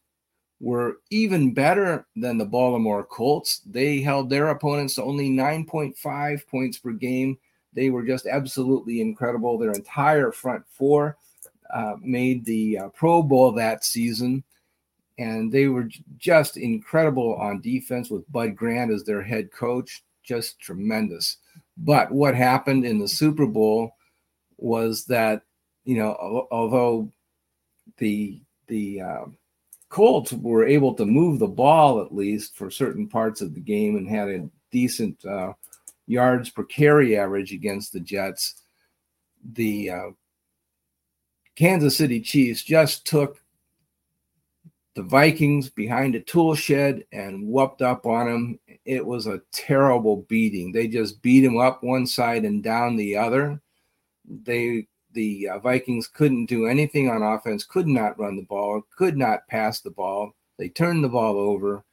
were 0.60 0.98
even 1.10 1.54
better 1.54 2.06
than 2.16 2.36
the 2.36 2.44
Baltimore 2.44 3.04
Colts. 3.04 3.60
They 3.64 4.00
held 4.00 4.28
their 4.28 4.48
opponents 4.48 4.96
to 4.96 5.04
only 5.04 5.30
9.5 5.30 6.46
points 6.48 6.78
per 6.78 6.90
game 6.90 7.38
they 7.74 7.90
were 7.90 8.02
just 8.02 8.26
absolutely 8.26 9.00
incredible. 9.00 9.58
Their 9.58 9.72
entire 9.72 10.32
front 10.32 10.64
four 10.68 11.16
uh, 11.72 11.94
made 12.00 12.44
the 12.44 12.78
uh, 12.78 12.88
Pro 12.88 13.22
Bowl 13.22 13.52
that 13.52 13.84
season, 13.84 14.42
and 15.18 15.52
they 15.52 15.68
were 15.68 15.88
just 16.16 16.56
incredible 16.56 17.34
on 17.36 17.60
defense 17.60 18.10
with 18.10 18.30
Bud 18.32 18.56
Grant 18.56 18.90
as 18.90 19.04
their 19.04 19.22
head 19.22 19.52
coach. 19.52 20.02
Just 20.22 20.60
tremendous. 20.60 21.38
But 21.76 22.10
what 22.10 22.34
happened 22.34 22.84
in 22.84 22.98
the 22.98 23.08
Super 23.08 23.46
Bowl 23.46 23.92
was 24.56 25.04
that 25.06 25.42
you 25.84 25.96
know, 25.96 26.46
although 26.50 27.10
the 27.96 28.42
the 28.66 29.00
uh, 29.00 29.24
Colts 29.88 30.32
were 30.32 30.66
able 30.66 30.92
to 30.94 31.06
move 31.06 31.38
the 31.38 31.46
ball 31.46 32.02
at 32.02 32.14
least 32.14 32.56
for 32.56 32.70
certain 32.70 33.08
parts 33.08 33.40
of 33.40 33.54
the 33.54 33.60
game 33.60 33.96
and 33.96 34.06
had 34.06 34.28
a 34.28 34.50
decent 34.70 35.24
uh, 35.24 35.54
yards 36.08 36.50
per 36.50 36.64
carry 36.64 37.16
average 37.16 37.52
against 37.52 37.92
the 37.92 38.00
Jets. 38.00 38.62
The 39.52 39.90
uh, 39.90 40.10
Kansas 41.54 41.96
City 41.96 42.20
Chiefs 42.20 42.62
just 42.62 43.06
took 43.06 43.42
the 44.94 45.02
Vikings 45.02 45.70
behind 45.70 46.16
a 46.16 46.20
tool 46.20 46.56
shed 46.56 47.04
and 47.12 47.46
whooped 47.46 47.82
up 47.82 48.04
on 48.04 48.26
them. 48.26 48.58
It 48.84 49.04
was 49.04 49.26
a 49.26 49.42
terrible 49.52 50.26
beating. 50.28 50.72
They 50.72 50.88
just 50.88 51.22
beat 51.22 51.40
them 51.40 51.58
up 51.58 51.84
one 51.84 52.06
side 52.06 52.44
and 52.44 52.62
down 52.62 52.96
the 52.96 53.16
other. 53.16 53.60
They 54.24 54.88
the 55.12 55.48
uh, 55.48 55.58
Vikings 55.60 56.06
couldn't 56.06 56.46
do 56.46 56.66
anything 56.66 57.08
on 57.08 57.22
offense, 57.22 57.64
could 57.64 57.86
not 57.86 58.18
run 58.18 58.36
the 58.36 58.42
ball, 58.42 58.82
could 58.96 59.16
not 59.16 59.46
pass 59.48 59.80
the 59.80 59.90
ball. 59.90 60.32
They 60.58 60.68
turned 60.68 61.02
the 61.02 61.08
ball 61.08 61.38
over 61.38 61.84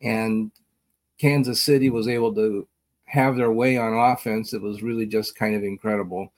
and 0.00 0.50
Kansas 1.18 1.62
City 1.62 1.90
was 1.90 2.08
able 2.08 2.34
to 2.34 2.66
have 3.08 3.36
their 3.36 3.52
way 3.52 3.76
on 3.76 3.94
offense. 3.94 4.52
It 4.52 4.62
was 4.62 4.82
really 4.82 5.06
just 5.06 5.36
kind 5.36 5.54
of 5.54 5.64
incredible. 5.64 6.32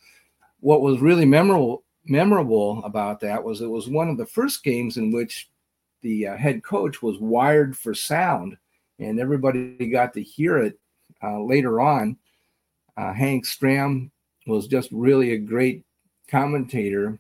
What 0.60 0.82
was 0.82 1.00
really 1.00 1.24
memorable 1.24 1.84
memorable 2.06 2.82
about 2.84 3.20
that 3.20 3.42
was 3.42 3.60
it 3.60 3.66
was 3.66 3.88
one 3.88 4.08
of 4.08 4.16
the 4.16 4.26
first 4.26 4.64
games 4.64 4.96
in 4.96 5.12
which 5.12 5.48
the 6.02 6.28
uh, 6.28 6.36
head 6.36 6.62
coach 6.62 7.02
was 7.02 7.18
wired 7.18 7.76
for 7.76 7.92
sound, 7.92 8.56
and 8.98 9.20
everybody 9.20 9.90
got 9.90 10.14
to 10.14 10.22
hear 10.22 10.58
it 10.58 10.78
uh, 11.22 11.40
later 11.40 11.80
on. 11.80 12.16
Uh, 12.96 13.12
Hank 13.12 13.46
Stram 13.46 14.10
was 14.46 14.66
just 14.66 14.88
really 14.92 15.32
a 15.32 15.38
great 15.38 15.84
commentator 16.28 17.18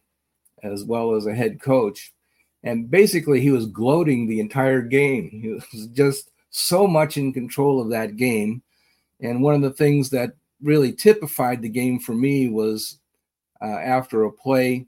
as 0.62 0.84
well 0.84 1.14
as 1.14 1.26
a 1.26 1.34
head 1.34 1.60
coach. 1.60 2.12
And 2.62 2.90
basically, 2.90 3.40
he 3.40 3.50
was 3.50 3.66
gloating 3.66 4.26
the 4.26 4.40
entire 4.40 4.82
game. 4.82 5.30
He 5.30 5.48
was 5.48 5.88
just 5.92 6.30
so 6.50 6.86
much 6.86 7.16
in 7.16 7.32
control 7.32 7.80
of 7.80 7.90
that 7.90 8.16
game. 8.16 8.62
And 9.22 9.42
one 9.42 9.54
of 9.54 9.62
the 9.62 9.72
things 9.72 10.10
that 10.10 10.32
really 10.62 10.92
typified 10.92 11.62
the 11.62 11.68
game 11.68 11.98
for 11.98 12.14
me 12.14 12.48
was 12.48 12.98
uh, 13.62 13.66
after 13.66 14.24
a 14.24 14.32
play. 14.32 14.86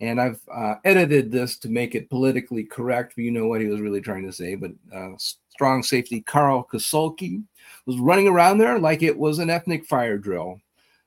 And 0.00 0.20
I've 0.20 0.40
uh, 0.54 0.76
edited 0.84 1.32
this 1.32 1.58
to 1.58 1.68
make 1.68 1.94
it 1.94 2.08
politically 2.08 2.64
correct, 2.64 3.14
but 3.16 3.24
you 3.24 3.32
know 3.32 3.46
what 3.46 3.60
he 3.60 3.66
was 3.66 3.80
really 3.80 4.00
trying 4.00 4.24
to 4.26 4.32
say. 4.32 4.54
But 4.54 4.70
uh, 4.94 5.10
strong 5.18 5.82
safety 5.82 6.20
Karl 6.20 6.68
Kassulke 6.72 7.42
was 7.84 7.98
running 7.98 8.28
around 8.28 8.58
there 8.58 8.78
like 8.78 9.02
it 9.02 9.18
was 9.18 9.40
an 9.40 9.50
ethnic 9.50 9.84
fire 9.86 10.16
drill. 10.16 10.60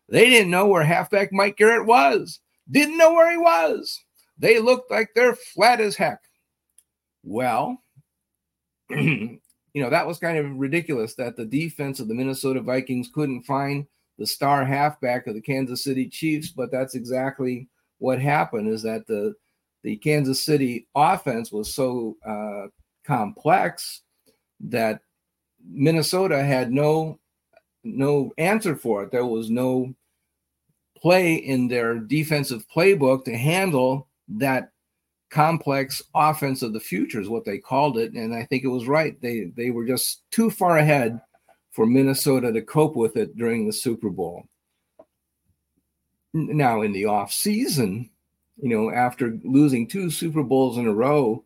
They 0.09 0.29
didn't 0.29 0.51
know 0.51 0.67
where 0.67 0.83
halfback 0.83 1.31
Mike 1.31 1.55
Garrett 1.55 1.87
was, 1.87 2.41
didn't 2.69 2.97
know 2.97 3.13
where 3.13 3.31
he 3.31 3.37
was. 3.37 4.03
They 4.37 4.59
looked 4.59 4.91
like 4.91 5.11
they're 5.15 5.35
flat 5.35 5.79
as 5.79 5.95
heck. 5.95 6.19
Well, 7.23 7.81
you 9.73 9.81
know, 9.81 9.89
that 9.89 10.07
was 10.07 10.19
kind 10.19 10.37
of 10.37 10.51
ridiculous 10.57 11.15
that 11.15 11.35
the 11.35 11.45
defense 11.45 11.99
of 11.99 12.07
the 12.07 12.13
Minnesota 12.13 12.61
Vikings 12.61 13.09
couldn't 13.13 13.43
find 13.43 13.85
the 14.17 14.27
star 14.27 14.65
halfback 14.65 15.27
of 15.27 15.33
the 15.33 15.41
Kansas 15.41 15.83
City 15.83 16.07
Chiefs, 16.07 16.49
but 16.49 16.71
that's 16.71 16.95
exactly 16.95 17.67
what 17.99 18.19
happened 18.19 18.67
is 18.67 18.81
that 18.83 19.07
the 19.07 19.33
the 19.83 19.95
Kansas 19.97 20.43
City 20.43 20.87
offense 20.95 21.51
was 21.51 21.73
so 21.73 22.15
uh, 22.25 22.67
complex 23.03 24.01
that 24.59 25.01
Minnesota 25.67 26.43
had 26.43 26.71
no 26.71 27.19
no 27.83 28.31
answer 28.37 28.75
for 28.75 29.03
it. 29.03 29.11
There 29.11 29.25
was 29.25 29.49
no 29.49 29.93
play 30.97 31.35
in 31.35 31.67
their 31.67 31.95
defensive 31.95 32.65
playbook 32.75 33.25
to 33.25 33.35
handle 33.35 34.07
that 34.27 34.71
complex 35.31 36.03
offense 36.13 36.61
of 36.61 36.73
the 36.73 36.79
future 36.79 37.21
is 37.21 37.29
what 37.29 37.45
they 37.45 37.57
called 37.57 37.97
it 37.97 38.11
and 38.13 38.35
i 38.35 38.43
think 38.43 38.63
it 38.63 38.67
was 38.67 38.87
right. 38.87 39.19
They 39.21 39.51
they 39.55 39.71
were 39.71 39.85
just 39.85 40.29
too 40.29 40.51
far 40.51 40.77
ahead 40.77 41.19
for 41.71 41.85
minnesota 41.85 42.51
to 42.51 42.61
cope 42.61 42.95
with 42.95 43.15
it 43.15 43.35
during 43.37 43.65
the 43.65 43.73
super 43.73 44.09
bowl. 44.09 44.45
Now 46.33 46.81
in 46.81 46.91
the 46.91 47.05
off 47.05 47.31
season 47.31 48.09
you 48.61 48.69
know 48.69 48.91
after 48.91 49.39
losing 49.43 49.87
two 49.87 50.09
super 50.09 50.43
bowls 50.43 50.77
in 50.77 50.85
a 50.85 50.93
row 50.93 51.43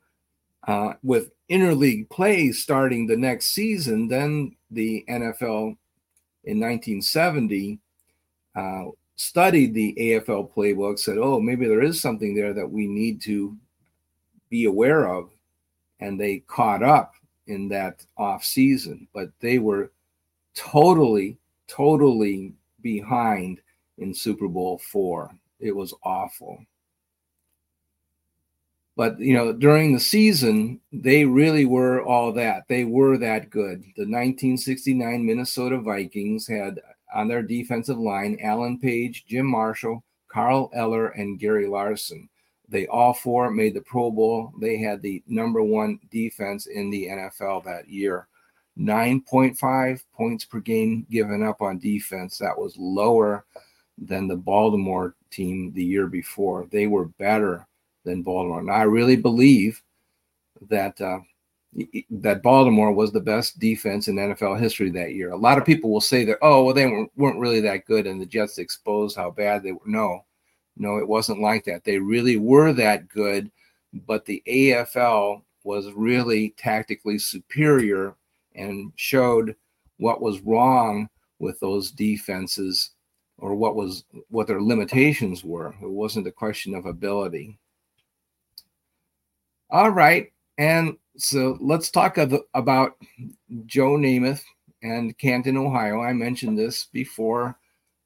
uh, 0.68 0.94
with 1.04 1.30
interleague 1.50 2.10
play 2.10 2.52
starting 2.52 3.06
the 3.06 3.16
next 3.16 3.48
season 3.48 4.08
then 4.08 4.56
the 4.72 5.06
nfl 5.08 5.78
in 6.44 6.60
1970 6.60 7.80
uh, 8.56 8.86
studied 9.16 9.74
the 9.74 9.96
AFL 9.98 10.52
playbook, 10.54 11.00
said, 11.00 11.18
oh, 11.18 11.40
maybe 11.40 11.68
there 11.68 11.82
is 11.82 12.02
something 12.02 12.36
there 12.36 12.54
that 12.54 12.70
we 12.70 12.88
need 12.88 13.22
to 13.22 13.58
be 14.56 14.66
aware 14.66 15.10
of. 15.10 15.30
And 16.00 16.20
they 16.20 16.40
caught 16.48 16.82
up 16.82 17.14
in 17.48 17.68
that 17.70 18.06
off 18.18 18.44
season, 18.44 19.08
but 19.14 19.30
they 19.42 19.60
were 19.60 19.92
totally, 20.56 21.38
totally 21.68 22.54
behind 22.82 23.60
in 23.98 24.14
Super 24.14 24.48
Bowl 24.48 24.78
four. 24.78 25.32
It 25.60 25.76
was 25.76 25.94
awful. 26.04 26.66
But 28.96 29.20
you 29.20 29.34
know, 29.34 29.52
during 29.52 29.94
the 29.94 30.00
season, 30.00 30.80
they 30.94 31.26
really 31.26 31.66
were 31.66 32.02
all 32.02 32.32
that. 32.34 32.64
They 32.70 32.86
were 32.86 33.18
that 33.18 33.50
good. 33.50 33.82
The 33.98 34.08
1969 34.08 35.26
Minnesota 35.26 35.80
Vikings 35.80 36.48
had 36.48 36.80
on 37.14 37.28
their 37.28 37.44
defensive 37.44 37.98
line 37.98 38.38
Alan 38.42 38.80
Page, 38.80 39.26
Jim 39.28 39.46
Marshall, 39.48 40.04
Carl 40.30 40.72
Eller, 40.74 41.08
and 41.10 41.40
Gary 41.40 41.68
Larson. 41.68 42.30
They 42.68 42.88
all 42.88 43.14
four 43.14 43.52
made 43.52 43.74
the 43.74 43.82
Pro 43.82 44.12
Bowl. 44.12 44.52
They 44.60 44.78
had 44.78 45.02
the 45.02 45.24
number 45.28 45.64
one 45.64 46.00
defense 46.12 46.66
in 46.68 46.90
the 46.90 47.08
NFL 47.08 47.64
that 47.66 47.90
year. 47.90 48.28
9.5 48.78 50.04
points 50.14 50.46
per 50.46 50.60
game 50.60 51.06
given 51.10 51.44
up 51.44 51.62
on 51.62 51.80
defense. 51.80 52.38
That 52.38 52.58
was 52.58 52.76
lower 52.78 53.46
than 53.98 54.28
the 54.28 54.36
Baltimore 54.36 55.16
team 55.32 55.72
the 55.74 55.84
year 55.84 56.08
before. 56.08 56.68
They 56.72 56.88
were 56.88 57.06
better 57.06 57.68
than 58.04 58.24
Baltimore. 58.24 58.60
And 58.60 58.72
I 58.72 58.84
really 58.84 59.16
believe 59.16 59.82
that 60.70 61.00
uh, 61.00 61.20
that 62.10 62.42
Baltimore 62.42 62.94
was 62.94 63.12
the 63.12 63.20
best 63.20 63.60
defense 63.60 64.08
in 64.08 64.16
NFL 64.16 64.60
history 64.60 64.90
that 64.92 65.14
year. 65.14 65.32
A 65.32 65.38
lot 65.38 65.58
of 65.58 65.66
people 65.66 65.92
will 65.92 66.02
say 66.02 66.24
that, 66.26 66.38
oh, 66.42 66.64
well, 66.64 66.74
they 66.74 66.86
weren't 67.18 67.40
really 67.40 67.60
that 67.62 67.86
good, 67.86 68.08
and 68.08 68.20
the 68.20 68.26
Jets 68.26 68.58
exposed 68.58 69.18
how 69.18 69.32
bad 69.32 69.62
they 69.62 69.74
were. 69.74 69.82
No, 69.86 70.24
no, 70.78 70.98
it 70.98 71.08
wasn't 71.08 71.42
like 71.42 71.66
that. 71.66 71.84
They 71.84 71.98
really 71.98 72.38
were 72.38 72.74
that 72.74 73.08
good, 73.08 73.52
but 73.94 74.26
the 74.26 74.44
AFL 74.48 75.42
was 75.64 75.92
really 75.94 76.54
tactically 76.58 77.18
superior 77.18 78.16
and 78.56 78.92
showed 78.96 79.56
what 79.98 80.22
was 80.22 80.42
wrong 80.42 81.10
with 81.40 81.60
those 81.60 81.92
defenses 81.92 82.92
or 83.38 83.56
what 83.56 83.76
was 83.76 84.06
what 84.30 84.48
their 84.48 84.62
limitations 84.62 85.44
were. 85.44 85.74
It 85.82 85.90
wasn't 85.90 86.28
a 86.28 86.32
question 86.32 86.74
of 86.76 86.86
ability. 86.86 87.58
All 89.70 89.90
right, 89.90 90.32
and 90.58 90.98
so 91.18 91.58
let's 91.60 91.90
talk 91.90 92.18
about 92.54 92.98
Joe 93.66 93.92
Namath 93.92 94.44
and 94.84 95.18
Canton, 95.18 95.58
Ohio. 95.58 96.02
I 96.02 96.14
mentioned 96.14 96.58
this 96.58 96.86
before 96.86 97.58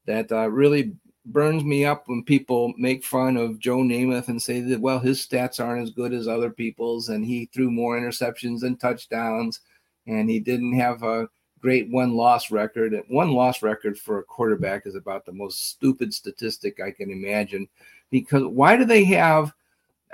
that 0.06 0.32
uh, 0.32 0.50
really 0.50 0.94
burns 1.32 1.63
me 1.63 1.86
up 1.86 2.08
when 2.08 2.24
people 2.24 2.74
make 2.78 3.04
fun 3.04 3.38
of 3.38 3.60
Joe 3.60 3.78
Namath 3.78 4.28
and 4.28 4.42
say 4.42 4.62
that, 4.62 4.82
well, 4.82 5.00
his 5.00 5.26
stats 5.26 5.63
aren't 5.63 5.84
as 5.84 5.92
good 5.92 6.13
as 6.13 6.28
other 6.28 6.50
people's 6.50 7.10
and 7.10 7.26
he 7.26 7.50
threw 7.54 7.72
more 7.72 8.00
interceptions 8.00 8.62
than 8.62 8.78
touchdowns 8.78 9.62
and 10.08 10.30
he 10.30 10.39
didn't 10.39 10.74
have 10.74 11.04
a 11.04 11.30
great 11.62 11.89
won 11.89 12.13
loss 12.13 12.52
record. 12.52 13.00
Won 13.10 13.32
loss 13.32 13.62
record 13.62 13.98
for 13.98 14.20
a 14.20 14.24
quarterback 14.24 14.86
is 14.86 14.96
about 14.96 15.26
the 15.26 15.32
most 15.32 15.70
stupid 15.70 16.13
statistic 16.13 16.80
I 16.80 16.92
can 16.92 17.12
imagine 17.12 17.68
because 18.10 18.44
why 18.46 18.78
do 18.78 18.86
they 18.86 19.04
have 19.06 19.54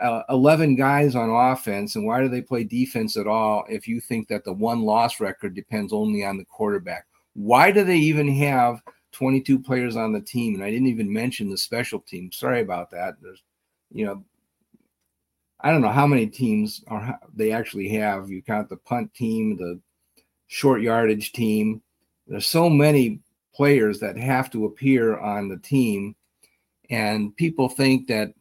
uh, 0.01 0.23
11 0.29 0.75
guys 0.75 1.15
on 1.15 1.29
offense 1.29 1.95
and 1.95 2.05
why 2.05 2.21
do 2.21 2.27
they 2.27 2.41
play 2.41 2.63
defense 2.63 3.15
at 3.15 3.27
all 3.27 3.65
if 3.69 3.87
you 3.87 4.01
think 4.01 4.27
that 4.27 4.43
the 4.43 4.51
won 4.51 4.81
loss 4.81 5.21
record 5.21 5.55
depends 5.55 5.93
only 5.93 6.25
on 6.25 6.37
the 6.37 6.43
quarterback 6.43 7.05
why 7.33 7.71
do 7.71 7.83
they 7.83 7.95
even 7.95 8.27
have 8.27 8.81
22 9.15 9.57
players 9.59 9.95
on 9.95 10.11
the 10.11 10.21
team 10.21 10.55
and 10.55 10.63
i 10.63 10.69
didn't 10.69 10.87
even 10.87 11.11
mention 11.11 11.49
the 11.49 11.57
special 11.57 11.99
team 12.01 12.31
sorry 12.31 12.61
about 12.61 12.91
that 12.91 13.15
there's 13.21 13.41
you 13.91 14.05
know 14.05 14.23
i 15.61 15.71
don't 15.71 15.81
know 15.81 15.89
how 15.89 16.05
many 16.05 16.27
teams 16.27 16.83
are 16.87 17.19
they 17.33 17.51
actually 17.51 17.87
have 17.87 18.29
you 18.29 18.41
count 18.41 18.67
the 18.69 18.77
punt 18.77 19.13
team 19.13 19.55
the 19.57 19.79
short 20.47 20.81
yardage 20.81 21.31
team 21.31 21.81
there's 22.27 22.47
so 22.47 22.69
many 22.69 23.19
players 23.53 23.99
that 23.99 24.17
have 24.17 24.51
to 24.51 24.65
appear 24.65 25.17
on 25.17 25.47
the 25.47 25.57
team 25.57 26.15
and 26.89 27.35
people 27.37 27.69
think 27.69 28.07
that 28.07 28.33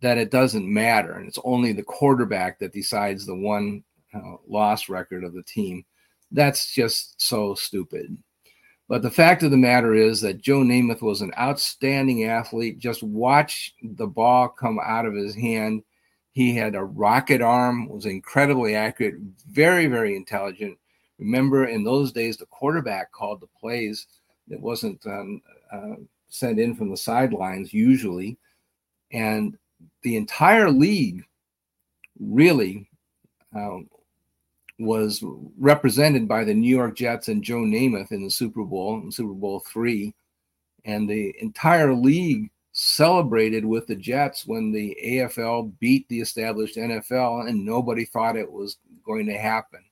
that 0.00 0.18
it 0.18 0.30
doesn't 0.30 0.66
matter 0.66 1.12
and 1.12 1.28
it's 1.28 1.38
only 1.44 1.72
the 1.72 1.82
quarterback 1.82 2.58
that 2.58 2.72
decides 2.72 3.24
the 3.24 3.34
won 3.34 3.82
uh, 4.14 4.36
loss 4.46 4.88
record 4.88 5.24
of 5.24 5.34
the 5.34 5.42
team. 5.42 5.84
That's 6.30 6.72
just 6.72 7.20
so 7.20 7.54
stupid. 7.54 8.16
But 8.88 9.02
the 9.02 9.10
fact 9.10 9.42
of 9.42 9.50
the 9.50 9.56
matter 9.56 9.94
is 9.94 10.20
that 10.20 10.42
Joe 10.42 10.60
Namath 10.60 11.00
was 11.00 11.22
an 11.22 11.32
outstanding 11.38 12.24
athlete. 12.24 12.78
Just 12.78 13.02
watch 13.02 13.74
the 13.82 14.06
ball 14.06 14.48
come 14.48 14.78
out 14.84 15.06
of 15.06 15.14
his 15.14 15.34
hand. 15.34 15.82
He 16.32 16.54
had 16.54 16.74
a 16.74 16.84
rocket 16.84 17.40
arm, 17.40 17.88
was 17.88 18.06
incredibly 18.06 18.74
accurate, 18.74 19.14
very, 19.48 19.86
very 19.86 20.16
intelligent. 20.16 20.76
Remember, 21.18 21.66
in 21.66 21.84
those 21.84 22.12
days, 22.12 22.36
the 22.36 22.46
quarterback 22.46 23.12
called 23.12 23.40
the 23.40 23.48
plays. 23.58 24.06
It 24.50 24.60
wasn't 24.60 25.04
um, 25.06 25.40
uh, 25.72 25.94
sent 26.28 26.58
in 26.58 26.74
from 26.74 26.90
the 26.90 26.96
sidelines 26.96 27.72
usually. 27.72 28.36
And 29.12 29.56
the 30.02 30.16
entire 30.16 30.70
league 30.70 31.24
really 32.20 32.88
um, 33.54 33.88
was 34.78 35.22
represented 35.58 36.26
by 36.26 36.44
the 36.44 36.54
New 36.54 36.74
York 36.74 36.96
Jets 36.96 37.28
and 37.28 37.44
Joe 37.44 37.60
Namath 37.60 38.12
in 38.12 38.24
the 38.24 38.30
Super 38.30 38.64
Bowl, 38.64 39.00
in 39.00 39.12
Super 39.12 39.34
Bowl 39.34 39.60
three, 39.60 40.14
and 40.84 41.08
the 41.08 41.34
entire 41.40 41.94
league 41.94 42.50
celebrated 42.72 43.64
with 43.64 43.86
the 43.86 43.94
Jets 43.94 44.46
when 44.46 44.72
the 44.72 44.96
AFL 45.04 45.72
beat 45.78 46.08
the 46.08 46.20
established 46.20 46.76
NFL, 46.76 47.48
and 47.48 47.64
nobody 47.64 48.04
thought 48.04 48.36
it 48.36 48.50
was 48.50 48.78
going 49.04 49.26
to 49.26 49.38
happen. 49.38 49.84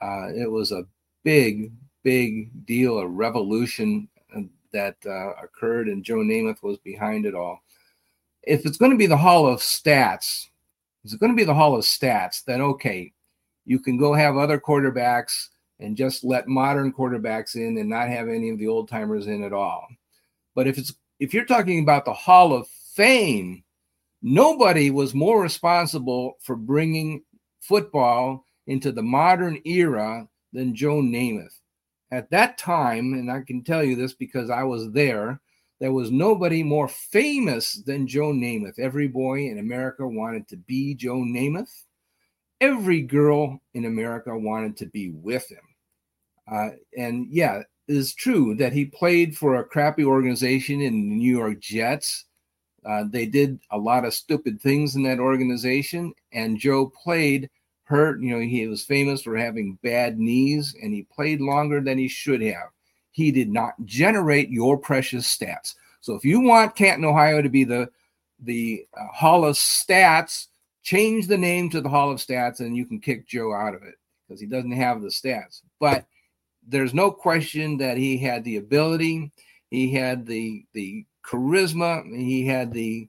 Uh, 0.00 0.28
it 0.28 0.50
was 0.50 0.70
a 0.70 0.86
big, 1.24 1.72
big 2.04 2.64
deal, 2.64 2.98
a 2.98 3.06
revolution 3.06 4.08
uh, 4.34 4.42
that 4.72 4.96
uh, 5.04 5.32
occurred, 5.42 5.88
and 5.88 6.04
Joe 6.04 6.18
Namath 6.18 6.62
was 6.62 6.78
behind 6.78 7.26
it 7.26 7.34
all. 7.34 7.60
If 8.44 8.64
it's 8.64 8.78
going 8.78 8.92
to 8.92 8.96
be 8.96 9.06
the 9.06 9.16
Hall 9.16 9.48
of 9.48 9.58
Stats, 9.58 10.46
it's 11.02 11.14
going 11.16 11.32
to 11.32 11.36
be 11.36 11.44
the 11.44 11.54
Hall 11.54 11.74
of 11.74 11.84
Stats, 11.84 12.44
then 12.44 12.60
okay, 12.60 13.12
you 13.66 13.78
can 13.78 13.98
go 13.98 14.14
have 14.14 14.36
other 14.36 14.58
quarterbacks 14.58 15.48
and 15.78 15.96
just 15.96 16.24
let 16.24 16.48
modern 16.48 16.92
quarterbacks 16.92 17.54
in 17.54 17.76
and 17.76 17.90
not 17.90 18.08
have 18.08 18.28
any 18.28 18.48
of 18.48 18.58
the 18.58 18.68
old 18.68 18.88
timers 18.88 19.26
in 19.26 19.42
at 19.42 19.52
all. 19.52 19.86
But 20.54 20.66
if 20.66 20.78
it's 20.78 20.94
if 21.18 21.34
you're 21.34 21.44
talking 21.44 21.82
about 21.82 22.04
the 22.04 22.12
Hall 22.12 22.52
of 22.54 22.68
Fame, 22.94 23.64
nobody 24.22 24.90
was 24.90 25.14
more 25.14 25.42
responsible 25.42 26.34
for 26.40 26.56
bringing 26.56 27.22
football 27.60 28.44
into 28.66 28.92
the 28.92 29.02
modern 29.02 29.60
era 29.64 30.28
than 30.52 30.74
Joe 30.74 31.00
Namath. 31.00 31.58
At 32.10 32.30
that 32.30 32.56
time, 32.56 33.14
and 33.14 33.30
I 33.30 33.42
can 33.42 33.64
tell 33.64 33.82
you 33.82 33.96
this 33.96 34.14
because 34.14 34.48
I 34.48 34.62
was 34.62 34.92
there, 34.92 35.40
there 35.80 35.92
was 35.92 36.10
nobody 36.10 36.62
more 36.62 36.88
famous 36.88 37.74
than 37.74 38.06
Joe 38.06 38.32
Namath. 38.32 38.78
Every 38.78 39.08
boy 39.08 39.46
in 39.46 39.58
America 39.58 40.06
wanted 40.06 40.48
to 40.48 40.56
be 40.56 40.94
Joe 40.94 41.18
Namath. 41.18 41.84
Every 42.60 43.02
girl 43.02 43.60
in 43.74 43.84
America 43.84 44.36
wanted 44.36 44.76
to 44.78 44.86
be 44.86 45.10
with 45.10 45.50
him. 45.50 45.60
Uh, 46.50 46.70
and 46.96 47.26
yeah, 47.30 47.58
it 47.58 47.66
is 47.96 48.14
true 48.14 48.54
that 48.56 48.72
he 48.72 48.84
played 48.84 49.36
for 49.36 49.56
a 49.56 49.64
crappy 49.64 50.04
organization 50.04 50.80
in 50.80 51.08
the 51.08 51.16
New 51.16 51.36
York 51.36 51.60
Jets. 51.60 52.24
Uh, 52.84 53.04
they 53.10 53.26
did 53.26 53.58
a 53.70 53.78
lot 53.78 54.04
of 54.04 54.14
stupid 54.14 54.60
things 54.60 54.94
in 54.94 55.02
that 55.02 55.18
organization, 55.18 56.12
and 56.32 56.58
Joe 56.58 56.92
played 57.02 57.50
hurt. 57.84 58.20
You 58.20 58.34
know, 58.34 58.40
he 58.40 58.66
was 58.68 58.84
famous 58.84 59.22
for 59.22 59.36
having 59.36 59.78
bad 59.82 60.18
knees, 60.18 60.74
and 60.80 60.92
he 60.92 61.02
played 61.02 61.40
longer 61.40 61.80
than 61.80 61.98
he 61.98 62.08
should 62.08 62.42
have. 62.42 62.68
He 63.10 63.32
did 63.32 63.50
not 63.50 63.74
generate 63.84 64.50
your 64.50 64.76
precious 64.76 65.26
stats. 65.26 65.74
So 66.00 66.14
if 66.14 66.24
you 66.24 66.40
want 66.40 66.76
Canton, 66.76 67.04
Ohio 67.04 67.42
to 67.42 67.48
be 67.48 67.64
the 67.64 67.90
the 68.38 68.86
uh, 68.96 69.06
Hall 69.12 69.44
of 69.44 69.56
Stats, 69.56 70.46
change 70.86 71.26
the 71.26 71.36
name 71.36 71.68
to 71.68 71.80
the 71.80 71.88
Hall 71.88 72.12
of 72.12 72.18
Stats, 72.18 72.60
and 72.60 72.76
you 72.76 72.86
can 72.86 73.00
kick 73.00 73.26
Joe 73.26 73.52
out 73.52 73.74
of 73.74 73.82
it 73.82 73.96
because 74.26 74.40
he 74.40 74.46
doesn't 74.46 74.70
have 74.70 75.02
the 75.02 75.08
stats. 75.08 75.62
But 75.80 76.06
there's 76.66 76.94
no 76.94 77.10
question 77.10 77.76
that 77.78 77.96
he 77.96 78.16
had 78.16 78.44
the 78.44 78.58
ability, 78.58 79.32
he 79.68 79.92
had 79.92 80.24
the 80.26 80.64
the 80.74 81.04
charisma, 81.24 82.04
he 82.16 82.46
had 82.46 82.72
the 82.72 83.08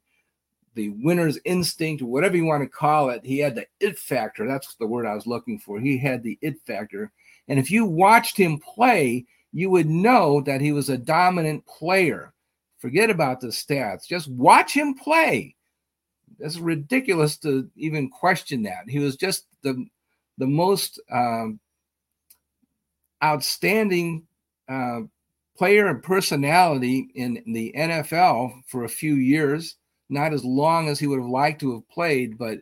the 0.73 0.89
winner's 0.89 1.39
instinct, 1.45 2.01
whatever 2.01 2.35
you 2.35 2.45
want 2.45 2.63
to 2.63 2.69
call 2.69 3.11
it. 3.11 3.23
He 3.23 3.37
had 3.37 3.53
the 3.53 3.67
it 3.79 3.99
factor. 3.99 4.47
That's 4.47 4.73
the 4.75 4.87
word 4.87 5.05
I 5.05 5.13
was 5.13 5.27
looking 5.27 5.59
for. 5.59 5.79
He 5.79 5.99
had 5.99 6.23
the 6.23 6.37
it 6.41 6.59
factor. 6.65 7.11
And 7.47 7.59
if 7.59 7.69
you 7.69 7.85
watched 7.85 8.37
him 8.37 8.57
play, 8.57 9.25
you 9.53 9.69
would 9.69 9.87
know 9.87 10.41
that 10.41 10.61
he 10.61 10.71
was 10.71 10.89
a 10.89 10.97
dominant 10.97 11.63
player. 11.67 12.33
Forget 12.79 13.11
about 13.11 13.39
the 13.39 13.47
stats. 13.47 14.07
Just 14.07 14.29
watch 14.29 14.73
him 14.73 14.95
play. 14.95 15.55
It's 16.39 16.57
ridiculous 16.57 17.37
to 17.37 17.69
even 17.75 18.09
question 18.09 18.63
that. 18.63 18.87
He 18.87 18.99
was 18.99 19.15
just 19.15 19.45
the 19.63 19.85
the 20.37 20.47
most 20.47 20.99
um, 21.11 21.59
outstanding 23.23 24.23
uh, 24.69 25.01
player 25.57 25.87
and 25.87 26.03
personality 26.03 27.09
in 27.15 27.41
the 27.47 27.73
NFL 27.75 28.61
for 28.67 28.83
a 28.83 28.89
few 28.89 29.15
years. 29.15 29.75
Not 30.09 30.33
as 30.33 30.45
long 30.45 30.87
as 30.87 30.99
he 30.99 31.07
would 31.07 31.19
have 31.19 31.29
liked 31.29 31.59
to 31.61 31.73
have 31.73 31.89
played, 31.89 32.37
but 32.37 32.59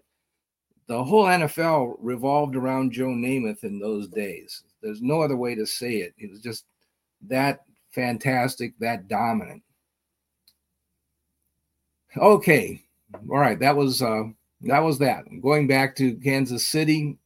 the 0.87 1.03
whole 1.03 1.25
NFL 1.25 1.97
revolved 1.99 2.55
around 2.55 2.91
Joe 2.91 3.07
Namath 3.07 3.63
in 3.63 3.79
those 3.79 4.07
days. 4.07 4.63
There's 4.81 5.01
no 5.01 5.21
other 5.21 5.35
way 5.35 5.55
to 5.55 5.65
say 5.65 5.97
it. 5.97 6.13
He 6.17 6.27
was 6.27 6.39
just 6.39 6.65
that 7.27 7.61
fantastic, 7.91 8.77
that 8.79 9.07
dominant. 9.07 9.63
Okay, 12.17 12.84
all 13.29 13.39
right. 13.39 13.59
That 13.59 13.75
was 13.75 14.01
uh, 14.01 14.23
that 14.61 14.79
was 14.79 14.99
that. 14.99 15.25
Going 15.41 15.67
back 15.67 15.95
to 15.97 16.15
Kansas 16.15 16.67
City, 16.67 17.17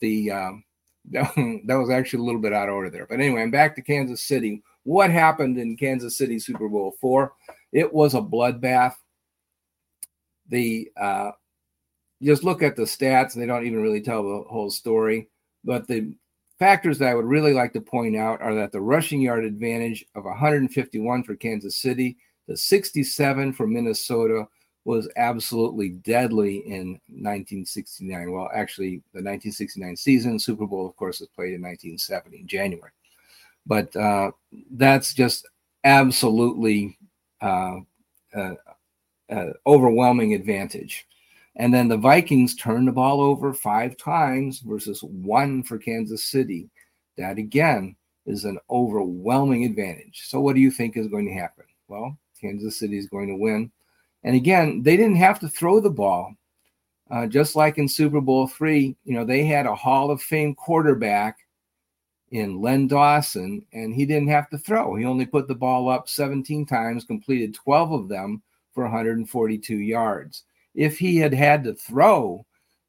the 0.00 0.30
um, 0.30 0.64
that 1.10 1.76
was 1.78 1.90
actually 1.90 2.20
a 2.20 2.24
little 2.24 2.40
bit 2.40 2.52
out 2.52 2.68
of 2.68 2.74
order 2.74 2.90
there. 2.90 3.06
But 3.08 3.20
anyway, 3.20 3.42
I'm 3.42 3.50
back 3.50 3.74
to 3.76 3.82
Kansas 3.82 4.22
City. 4.22 4.62
What 4.84 5.10
happened 5.10 5.58
in 5.58 5.76
Kansas 5.76 6.16
City 6.16 6.38
Super 6.38 6.68
Bowl 6.68 6.94
four? 7.00 7.32
It 7.72 7.92
was 7.92 8.14
a 8.14 8.20
bloodbath. 8.20 8.94
The 10.48 10.90
uh, 11.00 11.30
just 12.22 12.44
look 12.44 12.62
at 12.62 12.76
the 12.76 12.82
stats; 12.82 13.34
they 13.34 13.46
don't 13.46 13.66
even 13.66 13.82
really 13.82 14.00
tell 14.00 14.22
the 14.22 14.44
whole 14.48 14.70
story. 14.70 15.28
But 15.64 15.86
the 15.86 16.14
factors 16.58 16.98
that 16.98 17.08
I 17.08 17.14
would 17.14 17.26
really 17.26 17.52
like 17.52 17.72
to 17.74 17.80
point 17.80 18.16
out 18.16 18.40
are 18.40 18.54
that 18.54 18.72
the 18.72 18.80
rushing 18.80 19.20
yard 19.20 19.44
advantage 19.44 20.04
of 20.14 20.24
151 20.24 21.24
for 21.24 21.36
Kansas 21.36 21.76
City, 21.76 22.16
the 22.48 22.56
67 22.56 23.52
for 23.52 23.66
Minnesota, 23.66 24.46
was 24.86 25.08
absolutely 25.16 25.88
deadly 25.88 26.58
in 26.58 26.92
1969. 27.08 28.30
Well, 28.30 28.48
actually, 28.54 29.02
the 29.12 29.18
1969 29.18 29.96
season, 29.96 30.38
Super 30.38 30.64
Bowl, 30.64 30.86
of 30.86 30.94
course, 30.94 31.18
was 31.18 31.28
played 31.30 31.54
in 31.54 31.62
1970 31.62 32.38
in 32.38 32.46
January. 32.46 32.92
But 33.66 33.94
uh, 33.96 34.30
that's 34.70 35.12
just 35.12 35.48
absolutely 35.82 36.96
uh, 37.40 37.78
uh, 38.32 38.54
uh, 39.28 39.46
overwhelming 39.66 40.34
advantage. 40.34 41.08
And 41.56 41.74
then 41.74 41.88
the 41.88 41.96
Vikings 41.96 42.54
turned 42.54 42.86
the 42.86 42.92
ball 42.92 43.20
over 43.20 43.52
five 43.52 43.96
times 43.96 44.60
versus 44.60 45.02
one 45.02 45.64
for 45.64 45.78
Kansas 45.78 46.22
City. 46.22 46.70
That 47.18 47.38
again 47.38 47.96
is 48.24 48.44
an 48.44 48.60
overwhelming 48.70 49.64
advantage. 49.64 50.22
So, 50.26 50.38
what 50.38 50.54
do 50.54 50.60
you 50.60 50.70
think 50.70 50.96
is 50.96 51.08
going 51.08 51.26
to 51.26 51.34
happen? 51.34 51.64
Well, 51.88 52.16
Kansas 52.40 52.78
City 52.78 52.98
is 52.98 53.08
going 53.08 53.26
to 53.28 53.36
win 53.36 53.72
and 54.26 54.34
again, 54.34 54.82
they 54.82 54.96
didn't 54.96 55.16
have 55.16 55.38
to 55.40 55.48
throw 55.48 55.78
the 55.78 55.88
ball. 55.88 56.34
Uh, 57.08 57.28
just 57.28 57.54
like 57.54 57.78
in 57.78 57.86
Super 57.86 58.20
Bowl 58.20 58.48
three, 58.48 58.96
you 59.04 59.14
know, 59.14 59.24
they 59.24 59.44
had 59.44 59.66
a 59.66 59.74
Hall 59.74 60.10
of 60.10 60.20
Fame 60.20 60.52
quarterback 60.56 61.38
in 62.32 62.60
Len 62.60 62.88
Dawson, 62.88 63.64
and 63.72 63.94
he 63.94 64.04
didn't 64.04 64.26
have 64.26 64.50
to 64.50 64.58
throw. 64.58 64.96
He 64.96 65.04
only 65.04 65.26
put 65.26 65.46
the 65.46 65.54
ball 65.54 65.88
up 65.88 66.08
17 66.08 66.66
times, 66.66 67.04
completed 67.04 67.54
12 67.54 67.92
of 67.92 68.08
them 68.08 68.42
for 68.74 68.82
142 68.82 69.76
yards. 69.76 70.42
If 70.74 70.98
he 70.98 71.18
had 71.18 71.32
had 71.32 71.62
to 71.62 71.74
throw, 71.74 72.44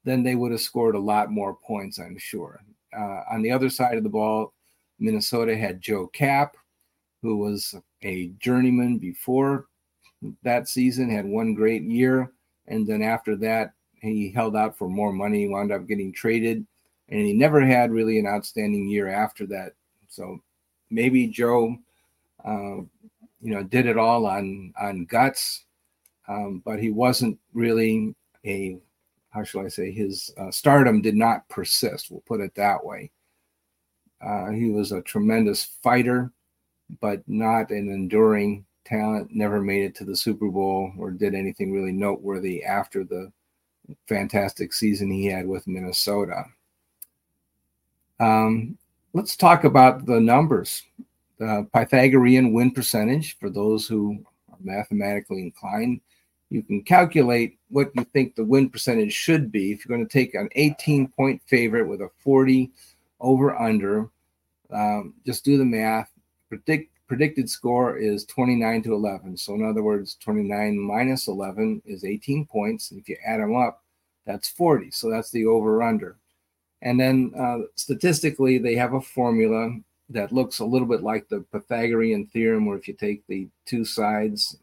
then 0.05 0.23
they 0.23 0.33
would 0.33 0.51
have 0.51 0.61
scored 0.61 0.95
a 0.95 0.99
lot 0.99 1.29
more 1.29 1.53
points, 1.53 1.99
I'm 1.99 2.17
sure. 2.17 2.59
Uh, 2.97 3.21
on 3.29 3.43
the 3.43 3.51
other 3.51 3.69
side 3.69 3.95
of 3.95 4.03
the 4.03 4.09
ball, 4.09 4.55
Minnesota 4.97 5.55
had 5.55 5.81
Joe 5.81 6.07
Kapp, 6.07 6.57
who 7.21 7.37
was 7.37 7.75
a 8.01 8.29
journeyman 8.39 8.97
before 8.97 9.67
that 10.43 10.67
season, 10.67 11.09
had 11.09 11.25
one 11.25 11.53
great 11.53 11.83
year. 11.83 12.31
And 12.67 12.85
then 12.85 13.01
after 13.01 13.35
that, 13.37 13.73
he 14.01 14.31
held 14.31 14.55
out 14.55 14.77
for 14.77 14.89
more 14.89 15.11
money, 15.11 15.47
wound 15.47 15.71
up 15.71 15.87
getting 15.87 16.11
traded, 16.13 16.65
and 17.09 17.25
he 17.25 17.33
never 17.33 17.65
had 17.65 17.91
really 17.91 18.19
an 18.19 18.27
outstanding 18.27 18.87
year 18.87 19.09
after 19.09 19.45
that. 19.47 19.73
So 20.09 20.39
maybe 20.89 21.27
Joe, 21.27 21.77
uh, 22.45 22.81
you 23.41 23.53
know, 23.53 23.63
did 23.63 23.85
it 23.85 23.97
all 23.97 24.25
on 24.25 24.73
on 24.79 25.05
guts, 25.05 25.65
um, 26.27 26.61
but 26.65 26.79
he 26.79 26.91
wasn't 26.91 27.39
really 27.53 28.15
a 28.45 28.77
how 29.29 29.43
shall 29.43 29.65
I 29.65 29.67
say 29.67 29.91
his 29.91 30.31
uh, 30.37 30.51
stardom 30.51 31.01
did 31.01 31.15
not 31.15 31.47
persist. 31.49 32.09
We'll 32.09 32.21
put 32.21 32.41
it 32.41 32.55
that 32.55 32.83
way. 32.83 33.11
Uh, 34.21 34.49
he 34.49 34.71
was 34.71 34.91
a 34.91 35.01
tremendous 35.01 35.63
fighter, 35.83 36.31
but 37.01 37.21
not 37.27 37.69
an 37.69 37.89
enduring 37.89 38.65
talent, 38.87 39.29
never 39.31 39.61
made 39.61 39.83
it 39.83 39.95
to 39.95 40.05
the 40.05 40.15
Super 40.15 40.49
Bowl 40.49 40.91
or 40.97 41.11
did 41.11 41.35
anything 41.35 41.71
really 41.71 41.91
noteworthy 41.91 42.63
after 42.63 43.03
the 43.03 43.31
fantastic 44.07 44.73
season 44.73 45.11
he 45.11 45.25
had 45.25 45.47
with 45.47 45.67
Minnesota. 45.67 46.45
Um, 48.19 48.77
let's 49.13 49.35
talk 49.35 49.63
about 49.63 50.05
the 50.05 50.19
numbers. 50.19 50.83
The 51.37 51.67
Pythagorean 51.73 52.53
win 52.53 52.71
percentage, 52.71 53.37
for 53.37 53.49
those 53.49 53.87
who 53.87 54.25
are 54.49 54.57
mathematically 54.61 55.41
inclined, 55.41 56.01
you 56.49 56.63
can 56.63 56.81
calculate 56.81 57.57
what 57.69 57.91
you 57.95 58.03
think 58.05 58.35
the 58.35 58.43
win 58.43 58.69
percentage 58.69 59.13
should 59.13 59.51
be. 59.51 59.71
If 59.71 59.85
you're 59.85 59.95
going 59.95 60.07
to 60.07 60.11
take 60.11 60.33
an 60.33 60.49
18 60.53 61.09
point 61.09 61.41
favorite 61.45 61.87
with 61.87 62.01
a 62.01 62.09
40 62.19 62.71
over 63.19 63.59
under, 63.59 64.09
um, 64.71 65.13
just 65.25 65.45
do 65.45 65.57
the 65.57 65.65
math. 65.65 66.09
Predict 66.49 66.91
predicted 67.07 67.49
score 67.49 67.97
is 67.97 68.25
29 68.25 68.83
to 68.83 68.93
11. 68.93 69.37
So, 69.37 69.55
in 69.55 69.63
other 69.63 69.83
words, 69.83 70.15
29 70.15 70.77
minus 70.77 71.27
11 71.27 71.81
is 71.85 72.03
18 72.03 72.45
points. 72.45 72.91
If 72.91 73.07
you 73.07 73.17
add 73.25 73.39
them 73.39 73.55
up, 73.55 73.83
that's 74.25 74.49
40. 74.49 74.91
So, 74.91 75.09
that's 75.09 75.31
the 75.31 75.45
over 75.45 75.81
under. 75.83 76.17
And 76.81 76.99
then 76.99 77.31
uh, 77.37 77.59
statistically, 77.75 78.57
they 78.57 78.75
have 78.75 78.93
a 78.93 79.01
formula 79.01 79.75
that 80.09 80.31
looks 80.31 80.59
a 80.59 80.65
little 80.65 80.87
bit 80.87 81.03
like 81.03 81.27
the 81.27 81.41
Pythagorean 81.51 82.27
theorem, 82.27 82.65
where 82.65 82.77
if 82.77 82.87
you 82.87 82.93
take 82.93 83.25
the 83.27 83.47
two 83.65 83.83
sides 83.83 84.57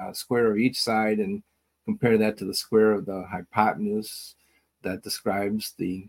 uh, 0.00 0.12
square 0.12 0.50
of 0.50 0.58
each 0.58 0.80
side 0.80 1.18
and 1.18 1.42
compare 1.84 2.18
that 2.18 2.36
to 2.38 2.44
the 2.44 2.54
square 2.54 2.92
of 2.92 3.06
the 3.06 3.24
hypotenuse 3.30 4.34
that 4.82 5.02
describes 5.02 5.74
the 5.78 6.06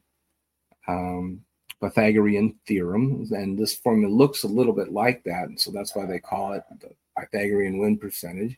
um, 0.88 1.42
Pythagorean 1.82 2.56
theorem. 2.68 3.28
And 3.32 3.58
this 3.58 3.74
formula 3.74 4.14
looks 4.14 4.44
a 4.44 4.48
little 4.48 4.74
bit 4.74 4.92
like 4.92 5.24
that. 5.24 5.50
And 5.50 5.60
so 5.60 5.72
that's 5.72 5.96
why 5.96 6.06
they 6.06 6.20
call 6.20 6.54
it 6.54 6.64
the 6.80 6.92
Pythagorean 7.18 7.78
win 7.78 7.98
percentage. 7.98 8.58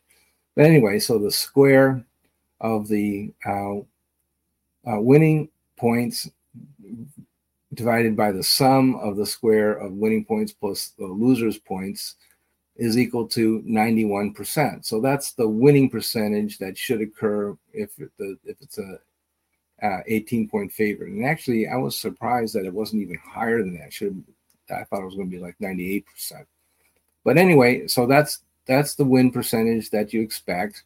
But 0.56 0.66
anyway, 0.66 0.98
so 0.98 1.18
the 1.18 1.30
square 1.30 2.04
of 2.60 2.88
the 2.88 3.32
uh, 3.46 3.78
uh, 3.78 5.00
winning 5.00 5.48
points 5.76 6.28
divided 7.74 8.16
by 8.16 8.32
the 8.32 8.42
sum 8.42 8.96
of 8.96 9.16
the 9.16 9.26
square 9.26 9.74
of 9.74 9.92
winning 9.92 10.24
points 10.24 10.52
plus 10.52 10.94
the 10.98 11.06
loser's 11.06 11.58
points 11.58 12.16
is 12.76 12.96
equal 12.96 13.26
to 13.26 13.60
91%. 13.62 14.84
So 14.84 15.00
that's 15.00 15.32
the 15.32 15.48
winning 15.48 15.90
percentage 15.90 16.58
that 16.58 16.78
should 16.78 17.00
occur 17.00 17.56
if 17.72 17.94
the 17.96 18.38
if 18.44 18.56
it's 18.60 18.78
a 18.78 18.98
uh, 19.82 19.98
18 20.06 20.48
point 20.48 20.72
favorite. 20.72 21.10
And 21.10 21.24
actually, 21.24 21.68
I 21.68 21.76
was 21.76 21.96
surprised 21.96 22.54
that 22.54 22.66
it 22.66 22.72
wasn't 22.72 23.02
even 23.02 23.18
higher 23.18 23.58
than 23.58 23.78
that. 23.78 23.92
Should 23.92 24.22
I 24.70 24.84
thought 24.84 25.02
it 25.02 25.06
was 25.06 25.14
going 25.14 25.30
to 25.30 25.36
be 25.36 25.42
like 25.42 25.58
98%. 25.58 26.04
But 27.24 27.38
anyway, 27.38 27.86
so 27.86 28.06
that's 28.06 28.40
that's 28.66 28.94
the 28.94 29.04
win 29.04 29.30
percentage 29.30 29.90
that 29.90 30.12
you 30.12 30.20
expect, 30.20 30.84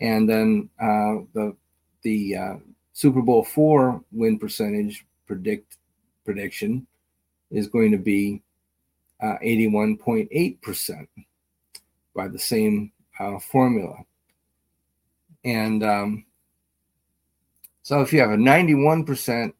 and 0.00 0.28
then 0.28 0.68
uh, 0.80 1.24
the 1.34 1.56
the 2.02 2.36
uh, 2.36 2.56
Super 2.92 3.22
Bowl 3.22 3.44
four 3.44 4.02
win 4.12 4.38
percentage 4.38 5.04
predict 5.26 5.76
prediction 6.24 6.86
is 7.50 7.68
going 7.68 7.92
to 7.92 7.98
be 7.98 8.42
uh, 9.22 9.36
81.8% 9.42 11.06
by 12.14 12.28
the 12.28 12.38
same 12.38 12.92
uh, 13.18 13.38
formula. 13.38 13.96
And 15.44 15.82
um, 15.84 16.24
so 17.86 18.00
if 18.00 18.12
you 18.12 18.18
have 18.18 18.32
a 18.32 18.36
91% 18.36 19.52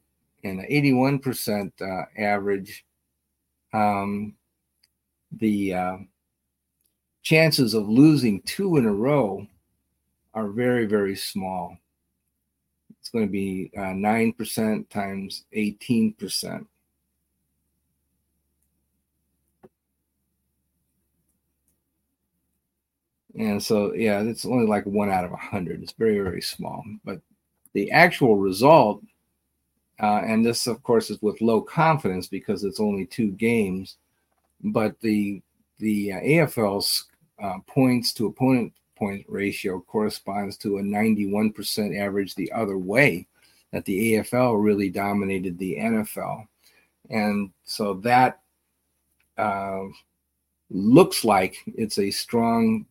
and 0.42 0.60
an 0.60 0.66
81% 0.68 1.70
uh, 1.80 2.06
average, 2.20 2.84
um, 3.72 4.34
the 5.30 5.72
uh, 5.72 5.96
chances 7.22 7.72
of 7.72 7.88
losing 7.88 8.42
two 8.42 8.78
in 8.78 8.86
a 8.86 8.92
row 8.92 9.46
are 10.34 10.48
very, 10.48 10.86
very 10.86 11.14
small. 11.14 11.78
It's 12.98 13.10
going 13.10 13.26
to 13.26 13.30
be 13.30 13.70
uh, 13.76 13.94
9% 13.94 14.88
times 14.88 15.44
18%. 15.56 16.66
And 23.38 23.62
so, 23.62 23.94
yeah, 23.94 24.20
it's 24.22 24.44
only 24.44 24.66
like 24.66 24.84
one 24.84 25.10
out 25.10 25.24
of 25.24 25.30
a 25.30 25.36
hundred. 25.36 25.84
It's 25.84 25.92
very, 25.92 26.18
very 26.18 26.42
small. 26.42 26.82
But 27.04 27.20
the 27.76 27.90
actual 27.90 28.36
result, 28.36 29.02
uh, 30.02 30.22
and 30.24 30.44
this, 30.44 30.66
of 30.66 30.82
course, 30.82 31.10
is 31.10 31.20
with 31.20 31.42
low 31.42 31.60
confidence 31.60 32.26
because 32.26 32.64
it's 32.64 32.80
only 32.80 33.04
two 33.04 33.32
games. 33.32 33.98
But 34.64 34.98
the 35.00 35.42
the 35.78 36.14
uh, 36.14 36.20
AFL's 36.20 37.04
uh, 37.38 37.58
points 37.66 38.14
to 38.14 38.28
opponent 38.28 38.72
point 38.96 39.26
ratio 39.28 39.80
corresponds 39.80 40.56
to 40.56 40.78
a 40.78 40.82
91% 40.82 42.00
average 42.00 42.34
the 42.34 42.50
other 42.50 42.78
way. 42.78 43.26
That 43.72 43.84
the 43.84 44.14
AFL 44.14 44.64
really 44.64 44.88
dominated 44.88 45.58
the 45.58 45.76
NFL, 45.76 46.46
and 47.10 47.50
so 47.64 47.92
that 48.04 48.40
uh, 49.36 49.82
looks 50.70 51.26
like 51.26 51.58
it's 51.66 51.98
a 51.98 52.10
strong 52.10 52.86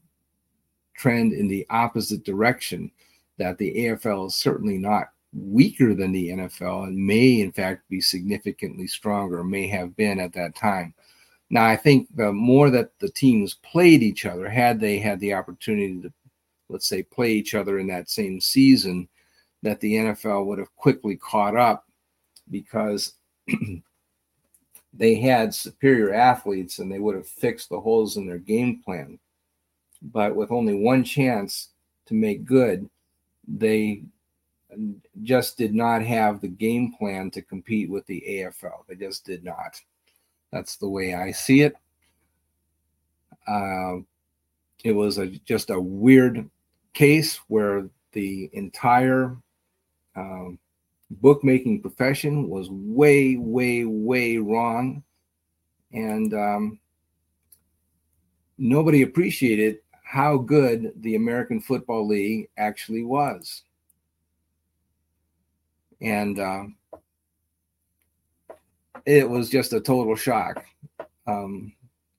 trend 0.95 1.34
in 1.34 1.48
the 1.48 1.65
opposite 1.71 2.24
direction 2.24 2.91
that 3.38 3.58
the 3.58 3.74
AFL 3.76 4.28
is 4.28 4.36
certainly 4.36 4.78
not 4.78 5.08
weaker 5.34 5.93
than 5.93 6.12
the 6.12 6.30
NFL 6.30 6.88
and 6.88 6.98
may, 6.98 7.41
in 7.41 7.52
fact, 7.52 7.89
be 7.89 8.00
significantly 8.00 8.88
stronger, 8.88 9.43
may 9.43 9.67
have 9.67 9.95
been 9.95 10.19
at 10.19 10.34
that 10.34 10.56
time. 10.56 10.93
Now, 11.50 11.65
I 11.65 11.76
think 11.76 12.08
the 12.15 12.32
more 12.32 12.69
that 12.69 12.98
the 13.00 13.10
teams 13.10 13.56
played 13.56 14.02
each 14.02 14.26
other, 14.26 14.50
had 14.50 14.80
they 14.80 14.98
had 14.98 15.19
the 15.19 15.34
opportunity 15.34 16.02
to, 16.02 16.13
let's 16.69 16.88
say, 16.88 17.04
play 17.04 17.34
each 17.34 17.54
other 17.54 17.80
in 17.80 17.88
that 17.88 18.10
same 18.10 18.39
season, 18.39 19.08
that 19.62 19.80
the 19.82 19.93
NFL 19.95 20.45
would 20.45 20.60
have 20.60 20.74
quickly 20.76 21.17
caught 21.17 21.56
up 21.56 21.86
because 22.50 23.13
they 24.93 25.15
had 25.15 25.54
superior 25.54 26.13
athletes 26.13 26.80
and 26.80 26.91
they 26.91 27.00
would 27.00 27.15
have 27.15 27.28
fixed 27.28 27.69
the 27.69 27.80
holes 27.80 28.17
in 28.17 28.26
their 28.26 28.38
game 28.38 28.82
plan 28.84 29.19
but 30.12 30.36
with 30.36 30.52
only 30.52 30.76
one 30.76 31.04
chance 31.04 31.69
to 32.06 32.13
make 32.13 32.45
good, 32.45 32.89
they 33.47 34.03
just 35.23 35.58
did 35.58 35.73
not 35.73 36.01
have 36.01 36.41
the 36.41 36.47
game 36.47 36.93
plan 36.97 37.31
to 37.31 37.41
compete 37.41 37.89
with 37.89 38.05
the 38.08 38.23
AFL. 38.27 38.86
They 38.88 38.95
just 38.95 39.25
did 39.25 39.43
not. 39.43 39.79
That's 40.51 40.75
the 40.77 40.89
way 40.89 41.13
I 41.13 41.31
see 41.31 41.62
it. 41.62 41.75
Uh, 43.47 43.97
it 44.84 44.91
was 44.91 45.17
a, 45.17 45.27
just 45.27 45.69
a 45.69 45.79
weird 45.79 46.49
case 46.93 47.38
where 47.47 47.89
the 48.12 48.49
entire 48.53 49.38
um, 50.15 50.60
bookmaking 51.10 51.81
profession 51.81 52.49
was 52.49 52.69
way, 52.69 53.38
way, 53.38 53.86
way 53.86 54.38
wrong. 54.38 55.03
And 55.91 56.34
um, 56.34 56.79
nobody 58.58 59.03
appreciated 59.03 59.79
how 60.15 60.38
good 60.38 60.93
the 61.01 61.15
American 61.15 61.60
Football 61.60 62.08
League 62.08 62.47
actually 62.58 63.04
was. 63.04 63.63
And 65.99 66.39
uh, 66.39 66.63
it 69.06 69.30
was 69.30 69.49
just 69.49 69.73
a 69.73 69.82
total 69.82 70.15
shock. 70.15 70.63
Um, 71.28 71.73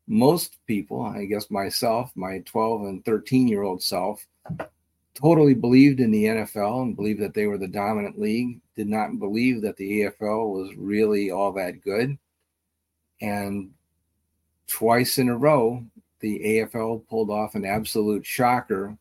most 0.06 0.58
people, 0.66 1.00
I 1.06 1.24
guess 1.24 1.50
myself, 1.50 2.12
my 2.14 2.40
12 2.40 2.82
and 2.82 3.04
13 3.06 3.48
year 3.48 3.62
old 3.62 3.82
self, 3.82 4.26
totally 5.14 5.54
believed 5.54 6.00
in 6.00 6.10
the 6.10 6.24
NFL 6.24 6.82
and 6.82 6.96
believed 6.96 7.22
that 7.22 7.32
they 7.32 7.46
were 7.46 7.56
the 7.56 7.66
dominant 7.66 8.20
league, 8.20 8.60
did 8.76 8.88
not 8.88 9.18
believe 9.18 9.62
that 9.62 9.78
the 9.78 10.02
AFL 10.02 10.52
was 10.52 10.76
really 10.76 11.30
all 11.30 11.50
that 11.52 11.80
good. 11.80 12.18
And 13.22 13.70
twice 14.66 15.16
in 15.16 15.30
a 15.30 15.36
row, 15.36 15.82
the 16.20 16.40
AFL 16.40 17.06
pulled 17.08 17.30
off 17.30 17.54
an 17.54 17.64
absolute 17.64 18.24
shocker. 18.24 18.96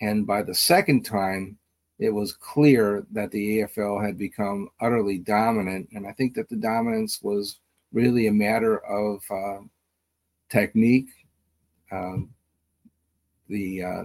And 0.00 0.26
by 0.26 0.42
the 0.42 0.54
second 0.54 1.04
time, 1.04 1.58
it 1.98 2.10
was 2.10 2.32
clear 2.32 3.06
that 3.10 3.30
the 3.30 3.60
AFL 3.60 4.04
had 4.04 4.16
become 4.16 4.68
utterly 4.80 5.18
dominant. 5.18 5.88
And 5.92 6.06
I 6.06 6.12
think 6.12 6.34
that 6.34 6.48
the 6.48 6.56
dominance 6.56 7.20
was 7.22 7.58
really 7.92 8.28
a 8.28 8.32
matter 8.32 8.78
of 8.86 9.22
uh, 9.30 9.64
technique. 10.48 11.08
Um, 11.90 12.30
the 13.48 13.82
uh, 13.82 14.02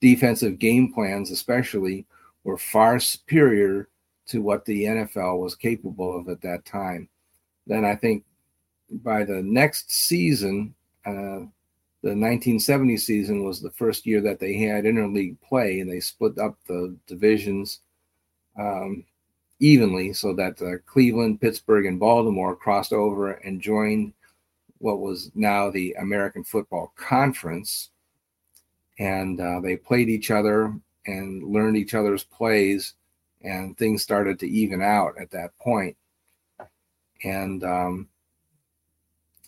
defensive 0.00 0.58
game 0.58 0.92
plans, 0.92 1.30
especially, 1.30 2.06
were 2.42 2.58
far 2.58 2.98
superior 3.00 3.88
to 4.26 4.42
what 4.42 4.64
the 4.64 4.84
NFL 4.84 5.40
was 5.40 5.54
capable 5.54 6.18
of 6.18 6.28
at 6.28 6.42
that 6.42 6.64
time. 6.64 7.08
Then 7.66 7.84
I 7.84 7.94
think 7.94 8.24
by 8.90 9.24
the 9.24 9.42
next 9.42 9.90
season, 9.90 10.74
uh, 11.06 11.40
the 12.04 12.10
1970 12.10 12.98
season 12.98 13.44
was 13.44 13.62
the 13.62 13.70
first 13.70 14.04
year 14.04 14.20
that 14.20 14.38
they 14.38 14.58
had 14.58 14.84
interleague 14.84 15.40
play, 15.40 15.80
and 15.80 15.90
they 15.90 16.00
split 16.00 16.38
up 16.38 16.54
the 16.66 16.94
divisions 17.06 17.80
um, 18.60 19.06
evenly 19.58 20.12
so 20.12 20.34
that 20.34 20.60
uh, 20.60 20.76
Cleveland, 20.84 21.40
Pittsburgh, 21.40 21.86
and 21.86 21.98
Baltimore 21.98 22.54
crossed 22.54 22.92
over 22.92 23.30
and 23.32 23.58
joined 23.58 24.12
what 24.80 25.00
was 25.00 25.30
now 25.34 25.70
the 25.70 25.94
American 25.94 26.44
Football 26.44 26.92
Conference. 26.94 27.88
And 28.98 29.40
uh, 29.40 29.60
they 29.60 29.76
played 29.76 30.10
each 30.10 30.30
other 30.30 30.78
and 31.06 31.42
learned 31.42 31.78
each 31.78 31.94
other's 31.94 32.24
plays, 32.24 32.92
and 33.40 33.78
things 33.78 34.02
started 34.02 34.38
to 34.40 34.46
even 34.46 34.82
out 34.82 35.14
at 35.18 35.30
that 35.30 35.56
point. 35.56 35.96
And 37.24 37.64
um, 37.64 38.08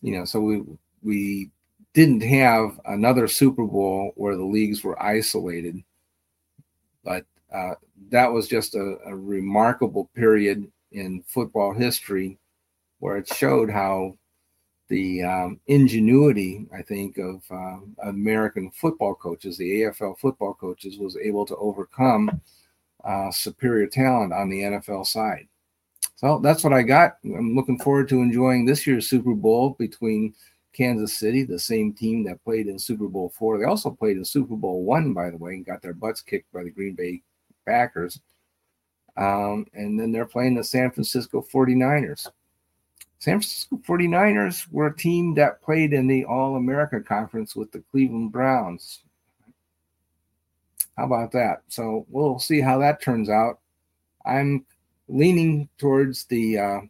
you 0.00 0.16
know, 0.16 0.24
so 0.24 0.40
we 0.40 0.64
we 1.02 1.50
didn't 1.96 2.20
have 2.20 2.78
another 2.84 3.26
Super 3.26 3.64
Bowl 3.64 4.12
where 4.16 4.36
the 4.36 4.44
leagues 4.44 4.84
were 4.84 5.02
isolated, 5.02 5.82
but 7.02 7.24
uh, 7.50 7.72
that 8.10 8.30
was 8.30 8.46
just 8.46 8.74
a, 8.74 8.98
a, 9.06 9.16
remarkable 9.16 10.10
period 10.14 10.70
in 10.92 11.24
football 11.26 11.72
history 11.72 12.38
where 12.98 13.16
it 13.16 13.26
showed 13.26 13.70
how 13.70 14.14
the 14.88 15.22
um, 15.22 15.58
ingenuity, 15.68 16.66
I 16.76 16.82
think, 16.82 17.16
of 17.16 17.42
uh, 17.50 17.78
American 18.02 18.70
football 18.72 19.14
coaches, 19.14 19.56
the 19.56 19.80
AFL 19.80 20.18
football 20.18 20.52
coaches, 20.52 20.98
was 20.98 21.16
able 21.16 21.46
to 21.46 21.56
overcome 21.56 22.42
uh, 23.04 23.30
superior 23.30 23.86
talent 23.86 24.34
on 24.34 24.50
the 24.50 24.60
NFL 24.60 25.06
side. 25.06 25.48
So 26.16 26.40
that's 26.40 26.62
what 26.62 26.74
I 26.74 26.82
got. 26.82 27.16
I'm 27.24 27.56
looking 27.56 27.78
forward 27.78 28.10
to 28.10 28.20
enjoying 28.20 28.66
this 28.66 28.86
year's 28.86 29.08
Super 29.08 29.32
Bowl 29.32 29.76
between 29.78 30.34
Kansas 30.76 31.18
City, 31.18 31.42
the 31.42 31.58
same 31.58 31.92
team 31.92 32.24
that 32.24 32.42
played 32.44 32.66
in 32.66 32.78
Super 32.78 33.08
Bowl 33.08 33.30
four. 33.30 33.58
They 33.58 33.64
also 33.64 33.90
played 33.90 34.16
in 34.16 34.24
Super 34.24 34.56
Bowl 34.56 34.84
one, 34.84 35.14
by 35.14 35.30
the 35.30 35.36
way, 35.38 35.54
and 35.54 35.64
got 35.64 35.80
their 35.80 35.94
butts 35.94 36.20
kicked 36.20 36.52
by 36.52 36.64
the 36.64 36.70
Green 36.70 36.94
Bay 36.94 37.22
Packers. 37.66 38.20
Um, 39.16 39.66
and 39.72 39.98
then 39.98 40.12
they're 40.12 40.26
playing 40.26 40.54
the 40.54 40.64
San 40.64 40.90
Francisco 40.90 41.44
49ers. 41.52 42.28
San 43.18 43.40
Francisco 43.40 43.80
49ers 43.88 44.70
were 44.70 44.88
a 44.88 44.96
team 44.96 45.34
that 45.34 45.62
played 45.62 45.94
in 45.94 46.06
the 46.06 46.24
All 46.26 46.56
America 46.56 47.00
Conference 47.00 47.56
with 47.56 47.72
the 47.72 47.82
Cleveland 47.90 48.30
Browns. 48.30 49.02
How 50.98 51.04
about 51.04 51.32
that? 51.32 51.62
So 51.68 52.06
we'll 52.10 52.38
see 52.38 52.60
how 52.60 52.78
that 52.78 53.00
turns 53.00 53.30
out. 53.30 53.60
I'm 54.24 54.66
leaning 55.08 55.68
towards 55.78 56.24
the 56.24 56.58
uh, 56.58 56.80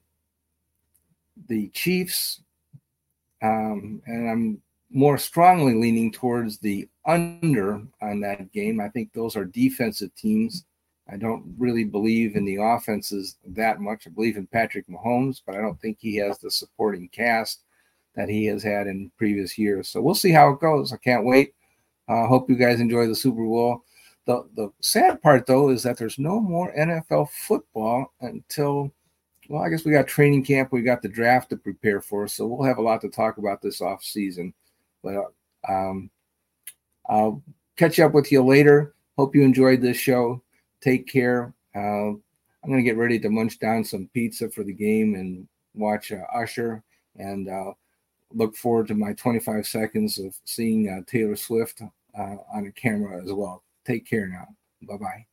the 1.48 1.68
Chiefs, 1.68 2.40
um, 3.42 4.02
and 4.06 4.30
I'm 4.30 4.62
more 4.90 5.18
strongly 5.18 5.74
leaning 5.74 6.12
towards 6.12 6.58
the 6.58 6.88
under 7.04 7.82
on 8.00 8.20
that 8.20 8.52
game. 8.52 8.80
I 8.80 8.88
think 8.88 9.12
those 9.12 9.36
are 9.36 9.44
defensive 9.44 10.14
teams. 10.14 10.64
I 11.10 11.16
don't 11.16 11.54
really 11.58 11.84
believe 11.84 12.34
in 12.34 12.44
the 12.44 12.56
offenses 12.60 13.36
that 13.46 13.80
much. 13.80 14.06
I 14.06 14.10
believe 14.10 14.36
in 14.36 14.46
Patrick 14.46 14.86
Mahomes, 14.88 15.40
but 15.44 15.54
I 15.54 15.60
don't 15.60 15.80
think 15.80 15.98
he 16.00 16.16
has 16.16 16.38
the 16.38 16.50
supporting 16.50 17.08
cast 17.08 17.62
that 18.16 18.28
he 18.28 18.46
has 18.46 18.62
had 18.62 18.86
in 18.86 19.12
previous 19.16 19.56
years. 19.56 19.88
So 19.88 20.00
we'll 20.00 20.14
see 20.14 20.32
how 20.32 20.50
it 20.50 20.60
goes. 20.60 20.92
I 20.92 20.96
can't 20.96 21.24
wait. 21.24 21.54
I 22.08 22.20
uh, 22.20 22.26
hope 22.26 22.48
you 22.48 22.56
guys 22.56 22.80
enjoy 22.80 23.06
the 23.06 23.14
Super 23.14 23.44
Bowl. 23.44 23.84
The 24.26 24.48
the 24.54 24.70
sad 24.80 25.22
part 25.22 25.46
though 25.46 25.70
is 25.70 25.82
that 25.84 25.98
there's 25.98 26.18
no 26.18 26.40
more 26.40 26.74
NFL 26.76 27.30
football 27.30 28.12
until 28.20 28.90
well, 29.48 29.62
I 29.62 29.68
guess 29.68 29.84
we 29.84 29.92
got 29.92 30.06
training 30.06 30.44
camp, 30.44 30.72
we 30.72 30.82
got 30.82 31.02
the 31.02 31.08
draft 31.08 31.50
to 31.50 31.56
prepare 31.56 32.00
for, 32.00 32.26
so 32.28 32.46
we'll 32.46 32.66
have 32.66 32.78
a 32.78 32.82
lot 32.82 33.00
to 33.02 33.08
talk 33.08 33.38
about 33.38 33.62
this 33.62 33.80
off 33.80 34.02
season. 34.02 34.52
But 35.02 35.32
um, 35.68 36.10
I'll 37.08 37.42
catch 37.76 38.00
up 38.00 38.12
with 38.12 38.32
you 38.32 38.42
later. 38.42 38.94
Hope 39.16 39.34
you 39.34 39.42
enjoyed 39.42 39.80
this 39.80 39.96
show. 39.96 40.42
Take 40.80 41.06
care. 41.06 41.54
Uh, 41.74 42.10
I'm 42.10 42.70
gonna 42.70 42.82
get 42.82 42.96
ready 42.96 43.18
to 43.20 43.30
munch 43.30 43.58
down 43.58 43.84
some 43.84 44.10
pizza 44.12 44.50
for 44.50 44.64
the 44.64 44.72
game 44.72 45.14
and 45.14 45.46
watch 45.74 46.10
uh, 46.10 46.24
Usher 46.34 46.82
and 47.16 47.48
uh, 47.48 47.72
look 48.32 48.56
forward 48.56 48.88
to 48.88 48.94
my 48.94 49.12
25 49.12 49.66
seconds 49.66 50.18
of 50.18 50.34
seeing 50.44 50.88
uh, 50.88 51.02
Taylor 51.06 51.36
Swift 51.36 51.82
uh, 51.82 52.36
on 52.52 52.66
a 52.66 52.72
camera 52.72 53.22
as 53.22 53.32
well. 53.32 53.62
Take 53.84 54.08
care 54.08 54.26
now. 54.26 54.48
Bye 54.82 54.96
bye. 54.96 55.26